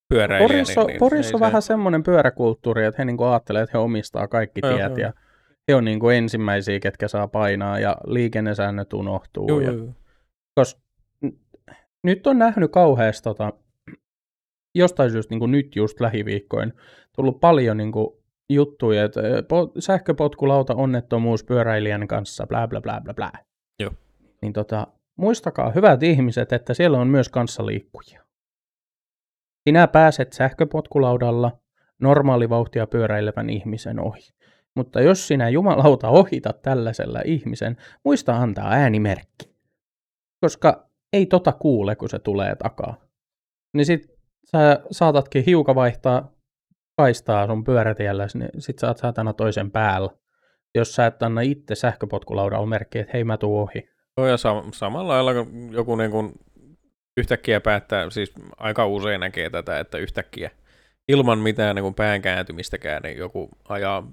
[0.09, 0.49] pyöräilijä.
[0.49, 3.83] Porissa, niin, niin, Porissa on se- vähän semmoinen pyöräkulttuuri, että he niinku ajattelee, että he
[3.83, 4.99] omistaa kaikki Joo, tiet joo.
[4.99, 5.13] ja
[5.69, 9.49] he on niinku ensimmäisiä, ketkä saa painaa ja liikennesäännöt unohtuu.
[9.49, 10.65] Joo, ja, joo, joo.
[12.03, 13.53] Nyt on nähnyt kauheasti tota,
[14.75, 16.73] jostain syystä niinku nyt just lähiviikkoin
[17.17, 23.15] tullut paljon niinku juttuja, että ö, po, sähköpotkulauta onnettomuus pyöräilijän kanssa, bla bla bla bla
[23.15, 23.33] bla.
[23.81, 23.93] Joo.
[24.43, 24.87] Niin tota,
[25.17, 28.25] muistakaa hyvät ihmiset, että siellä on myös kanssaliikkujia.
[29.69, 31.59] Sinä pääset sähköpotkulaudalla
[32.01, 34.31] normaalivauhtia pyöräilevän ihmisen ohi.
[34.77, 39.55] Mutta jos sinä jumalauta ohitat tällaisella ihmisen, muista antaa äänimerkki.
[40.41, 42.97] Koska ei tota kuule, kun se tulee takaa.
[43.77, 44.03] Niin sit
[44.53, 46.33] sä saatatkin hiukan vaihtaa
[46.97, 50.09] kaistaa sun pyörätiellä, niin sit sä oot saatana toisen päällä.
[50.75, 53.89] Jos sä et anna itse sähköpotkulaudalla merkkiä, että hei mä tuun ohi.
[54.17, 56.33] Joo, ja sam- samalla lailla kun joku niin kuin
[57.17, 60.51] yhtäkkiä päättää, siis aika usein näkee tätä, että yhtäkkiä
[61.09, 64.13] ilman mitään niin kuin pään kääntymistäkään, niin joku ajaa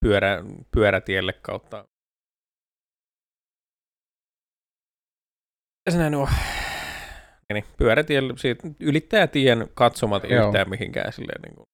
[0.00, 0.44] pyörä,
[0.74, 1.88] pyörätielle kautta.
[5.90, 6.28] Sinä nuo,
[7.48, 10.46] niin, niin, pyörätielle, siitä ylittää tien katsomat Joo.
[10.46, 11.66] yhtään mihinkään silleen, niin, kuin,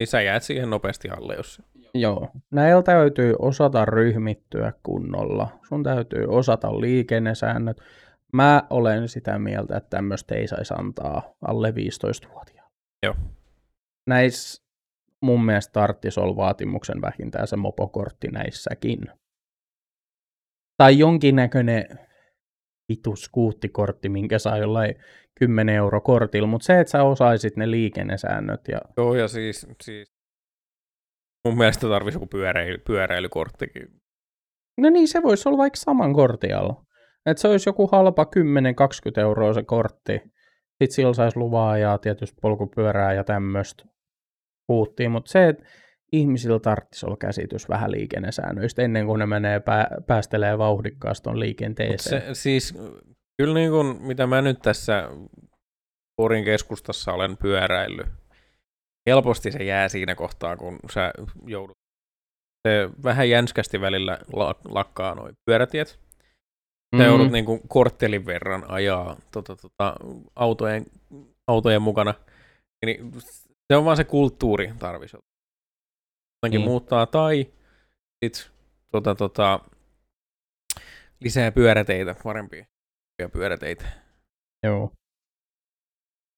[0.00, 1.62] niin sä jäät siihen nopeasti alle, jos
[1.94, 2.28] Joo.
[2.50, 5.48] Näillä täytyy osata ryhmittyä kunnolla.
[5.68, 7.80] Sun täytyy osata liikennesäännöt.
[8.32, 12.72] Mä olen sitä mieltä, että tämmöistä ei saisi antaa alle 15-vuotiaalle.
[13.02, 13.14] Joo.
[14.06, 14.62] Näissä
[15.22, 18.98] mun mielestä tarttisi olla vaatimuksen vähintään se mopokortti näissäkin.
[20.76, 21.86] Tai jonkinnäköinen
[22.92, 24.94] vitu skuuttikortti, minkä saa jollain
[25.38, 30.12] 10 euro kortilla, mutta se, että sä osaisit ne liikennesäännöt ja Joo, ja siis, siis
[31.48, 34.02] mun mielestä tarvitsisi joku pyöräily, pyöräilykorttikin
[34.80, 36.84] No niin, se voisi olla vaikka saman kortin alla.
[37.26, 38.26] Että se olisi joku halpa
[39.18, 40.12] 10-20 euroa se kortti.
[40.12, 43.84] Sitten sillä saisi luvaa ja tietysti polkupyörää ja tämmöistä
[44.66, 45.10] puhuttiin.
[45.10, 45.64] Mutta se, että
[46.12, 52.22] ihmisillä tarvitsisi olla käsitys vähän liikennesäännöistä ennen kuin ne menee pää- päästelee vauhdikkaasti on liikenteeseen.
[52.22, 52.74] Se, siis
[53.42, 55.08] kyllä niin kuin, mitä mä nyt tässä
[56.20, 58.06] Porin keskustassa olen pyöräillyt,
[59.08, 61.12] helposti se jää siinä kohtaa, kun sä
[61.46, 61.76] joudut.
[62.68, 65.88] Se vähän jänskästi välillä la- lakkaa noin pyörätiet.
[66.96, 67.04] Sä Mm.
[67.04, 69.96] joudut niin kuin korttelin verran ajaa tota, tota,
[70.36, 70.86] autojen,
[71.48, 72.14] autojen mukana.
[72.86, 73.12] Niin
[73.72, 75.16] se on vaan se kulttuuri tarvisi
[76.42, 76.70] jotenkin Niin.
[76.70, 77.46] muuttaa, tai
[78.24, 78.50] sit,
[78.92, 79.60] tota, tota,
[81.20, 82.64] lisää pyöräteitä, parempia
[83.32, 83.84] pyöräteitä.
[84.66, 84.92] Joo.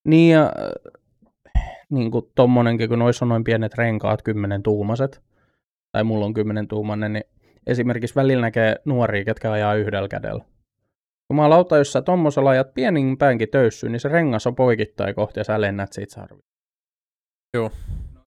[0.09, 0.93] Niin ja äh,
[1.91, 5.23] niin kuin tommonenkin, kun noissa on noin pienet renkaat, 10 tuumaset,
[5.93, 7.25] tai mulla on 10 tuumanen, niin
[7.67, 10.45] esimerkiksi välillä näkee nuoria, ketkä ajaa yhdellä kädellä.
[11.29, 15.41] Kun mä lauta, jos sä tommosella ajat pieninpäänkin töyssyyn, niin se rengas on poikittain kohti
[15.41, 16.41] ja sä lennät siitä sarvi.
[17.55, 17.71] Joo.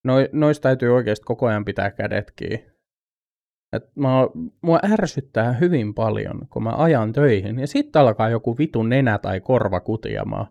[0.04, 2.66] No, noista täytyy oikeasti koko ajan pitää kädet kiinni.
[3.72, 4.08] Et mä,
[4.62, 9.40] mua ärsyttää hyvin paljon, kun mä ajan töihin, ja sitten alkaa joku vitun nenä tai
[9.40, 10.46] korva kutiamaan.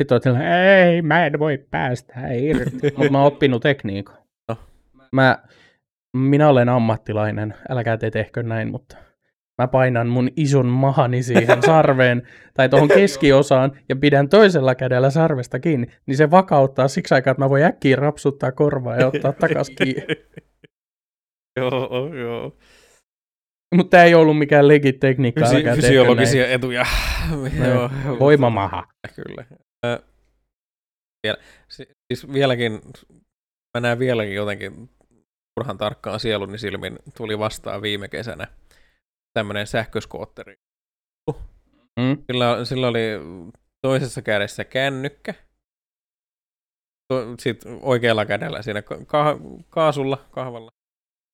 [0.00, 2.92] Sitten on sellainen, ei, mä en voi päästä irti.
[2.96, 4.16] Mutta mä oon oppinut tekniikan.
[4.48, 4.56] No.
[5.12, 5.38] Mä,
[6.16, 8.96] minä olen ammattilainen, älkää te tehkö näin, mutta
[9.60, 12.22] mä painan mun ison mahani siihen sarveen
[12.54, 17.42] tai tuohon keskiosaan ja pidän toisella kädellä sarvesta kiinni, niin se vakauttaa siksi aikaa, että
[17.44, 20.06] mä voin äkkiä rapsuttaa korvaa ja ottaa takas kiinni.
[21.56, 22.56] joo, joo.
[23.74, 25.40] Mutta tämä ei ollut mikään legit tekniikka.
[25.44, 26.86] Fysi- fysiologisia etuja.
[27.58, 27.70] näin.
[27.70, 28.86] joo, Joo, Voimamaha.
[29.16, 29.44] Kyllä.
[29.86, 30.02] Ö,
[31.26, 31.38] vielä,
[31.68, 32.72] si- siis vieläkin,
[33.78, 34.90] mä näen vieläkin jotenkin
[35.60, 38.46] turhan tarkkaan sieluni silmin, tuli vastaan viime kesänä
[39.32, 40.56] tämmöinen sähköskootteri.
[42.00, 42.18] Mm?
[42.26, 43.08] Sillä, sillä oli
[43.82, 45.34] toisessa kädessä kännykkä,
[47.38, 50.70] sitten oikealla kädellä siinä ka- ka- kaasulla, kahvalla.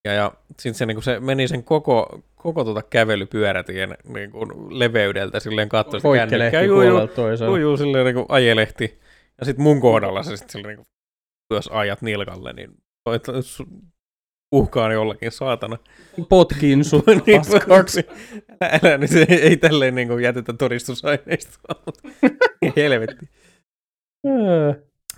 [0.04, 5.40] Ja, ja sitten se, niin se meni sen koko, koko tuota kävelypyörätien niin kuin leveydeltä
[5.40, 6.84] silleen katsoi sitä Poikkelehti kännykkää.
[6.84, 9.00] Juu, juu, juu, silleen niin kuin ajelehti.
[9.38, 12.70] Ja sitten mun kohdalla se sitten silleen, niin kuin, jos ajat nilkalle, niin
[13.04, 13.18] toi,
[14.56, 15.78] uhkaan jollakin saatana.
[16.28, 18.06] Potkin sut niin, paskaksi.
[18.60, 22.08] älä, niin se ei tälleen niin kuin jätetä todistusaineistoa, mutta
[22.76, 23.28] helvetti.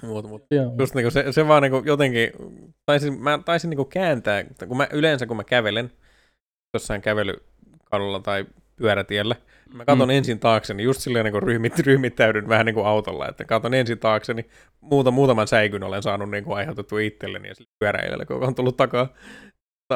[0.03, 0.74] Mut, mut, joo.
[0.78, 2.30] just niin kuin se, se vaan niin kuin jotenkin,
[2.86, 5.91] taisin, mä taisin niin kuin kääntää, kun mä yleensä kun mä kävelen
[6.74, 9.36] jossain kävelykadulla tai pyörätiellä,
[9.75, 10.14] mä katson Mm.
[10.14, 13.75] ensin taakse, niin just silleen niin kuin ryhmit, ryhmittäydyn vähän niin kuin autolla, että katson
[13.75, 14.49] ensin taakse, niin
[14.81, 18.77] muuta, muutaman säikyn olen saanut niin kuin aiheutettu itselleni ja sille pyöräilijälle, kun on tullut
[18.77, 19.09] takaa.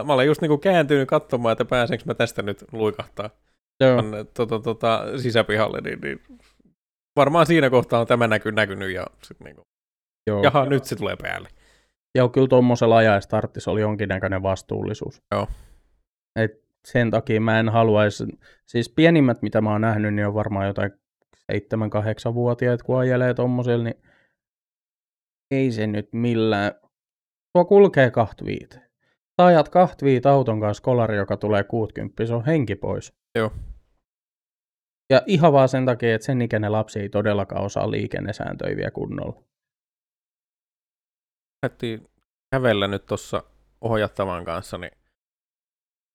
[0.04, 3.30] Mä olen just niin kuin kääntynyt katsomaan, että pääsenkö mä tästä nyt luikahtaa
[3.80, 4.02] Joo.
[4.34, 6.20] tota, tota, sisäpihalle, niin, niin
[7.16, 9.64] varmaan siinä kohtaa on tämä näky, näkynyt ja sit niin kuin,
[10.26, 10.42] Joo.
[10.42, 11.48] jaha, nyt se tulee päälle.
[12.18, 15.22] Ja kyllä tuommoisella ajaestartissa oli jonkinnäköinen vastuullisuus.
[15.34, 15.48] Joo.
[16.36, 18.24] Et sen takia mä en haluaisi,
[18.66, 20.92] siis pienimmät mitä mä oon nähnyt, niin on varmaan jotain
[21.52, 24.02] 7-8-vuotiaat, kun ajelee tommosella, niin
[25.50, 26.72] ei se nyt millään.
[27.52, 28.76] Tuo kulkee kahta viitä.
[29.40, 33.12] Sä ajat kahta viitä auton kanssa kolari, joka tulee 60, se on henki pois.
[33.38, 33.52] Joo.
[35.10, 39.42] Ja ihan vaan sen takia, että sen ikäinen lapsi ei todellakaan osaa liikennesääntöjä vielä kunnolla.
[41.62, 42.08] Lähdettiin
[42.54, 43.42] kävellä nyt tuossa
[43.80, 44.92] ohjattavan kanssa, niin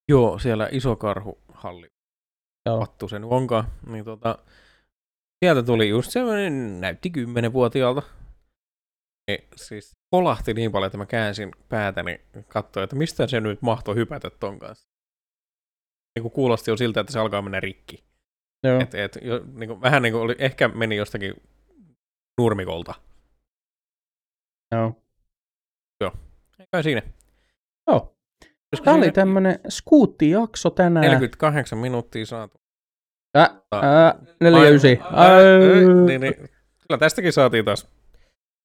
[0.09, 1.87] joo, siellä iso karhuhalli
[2.65, 2.79] Joo.
[2.79, 4.37] Vattu sen onkaan, niin tota,
[5.45, 8.01] sieltä tuli just semmoinen, näytti kymmenenvuotiaalta.
[9.27, 13.95] Niin, siis kolahti niin paljon, että mä käänsin päätäni katsoin, että mistä se nyt mahtoi
[13.95, 14.89] hypätä ton kanssa.
[16.15, 18.03] Niin kuin kuulosti jo siltä, että se alkaa mennä rikki.
[18.63, 18.79] Joo.
[18.81, 21.33] Et, et, jo, niin kuin, vähän niin kuin oli, ehkä meni jostakin
[22.37, 22.93] nurmikolta.
[26.01, 26.13] Joo.
[26.59, 27.01] Ei kai siinä.
[27.87, 28.16] Joo.
[28.73, 31.05] Olisiko Tämä oli siinä tämmönen skuuttijakso tänään.
[31.05, 32.57] 48 minuuttia saatu.
[33.37, 33.41] Ä,
[33.75, 35.07] ä, 49.
[35.15, 36.33] Ai, ai, Ai, niin, niin,
[36.87, 37.87] kyllä tästäkin saatiin taas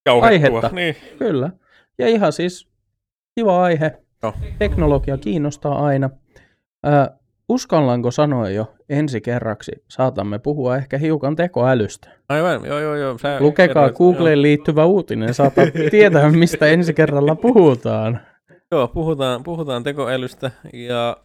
[0.06, 0.28] jauhettua.
[0.28, 0.70] Aihetta.
[0.72, 0.96] Niin.
[1.18, 1.50] Kyllä.
[1.98, 2.68] Ja ihan siis
[3.34, 3.98] kiva aihe.
[4.22, 4.34] Joo.
[4.58, 6.10] Teknologia kiinnostaa aina.
[6.86, 6.90] Ö,
[7.48, 12.10] uskallanko sanoa jo ensi kerraksi, saatamme puhua ehkä hiukan tekoälystä.
[12.28, 13.18] Aivan, joo, joo, joo.
[13.18, 18.20] Sä Lukekaa kerroit, Googleen liittyvä uutinen, saatat tietää, mistä ensi kerralla puhutaan.
[18.72, 21.16] Joo, puhutaan, puhutaan tekoälystä ja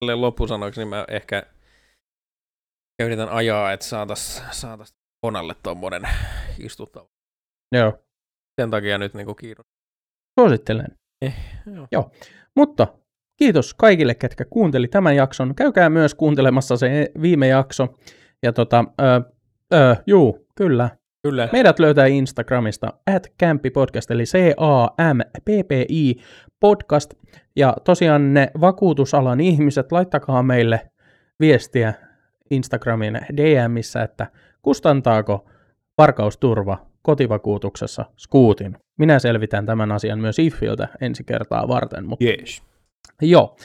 [0.00, 1.42] loppusanoiksi niin mä ehkä
[3.02, 6.02] yritän ajaa, että saatas, saatas konalle tommonen
[6.58, 7.08] istuttava.
[7.72, 7.92] Joo,
[8.60, 9.66] Sen takia nyt niinku kiitos.
[10.40, 10.86] suosittelen.
[11.22, 11.36] Eh,
[11.74, 11.88] joo.
[11.92, 12.10] Joo,
[12.56, 12.86] mutta
[13.36, 15.54] kiitos kaikille, ketkä kuunteli tämän jakson.
[15.54, 17.98] Käykää myös kuuntelemassa se viime jakso.
[18.42, 19.04] Ja tota, ö,
[19.74, 20.90] ö, juu, kyllä.
[21.28, 21.48] Kyllä.
[21.52, 23.28] Meidät löytää Instagramista at
[23.72, 26.14] Podcast, eli C-A-M-P-P-I
[26.60, 27.14] podcast.
[27.56, 30.90] Ja tosiaan ne vakuutusalan ihmiset, laittakaa meille
[31.40, 31.94] viestiä
[32.50, 34.26] Instagramin DMissä, että
[34.62, 35.50] kustantaako
[35.98, 38.76] varkausturva kotivakuutuksessa skuutin.
[38.98, 42.62] Minä selvitän tämän asian myös IFFiltä ensi kertaa varten, mutta Yes.
[43.22, 43.56] Joo.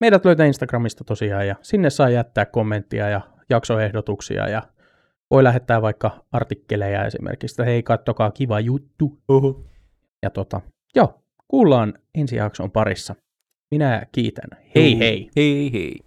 [0.00, 3.20] Meidät löytää Instagramista tosiaan ja sinne saa jättää kommenttia ja
[3.50, 4.62] jaksoehdotuksia ja
[5.32, 9.18] voi lähettää vaikka artikkeleja esimerkiksi, että hei kattokaa kiva juttu.
[9.28, 9.66] Uhu.
[10.22, 10.60] Ja tota,
[10.96, 13.14] joo, kuullaan ensi jakson parissa.
[13.70, 14.50] Minä kiitän.
[14.74, 15.30] Hei hei!
[15.36, 16.00] Hei hei.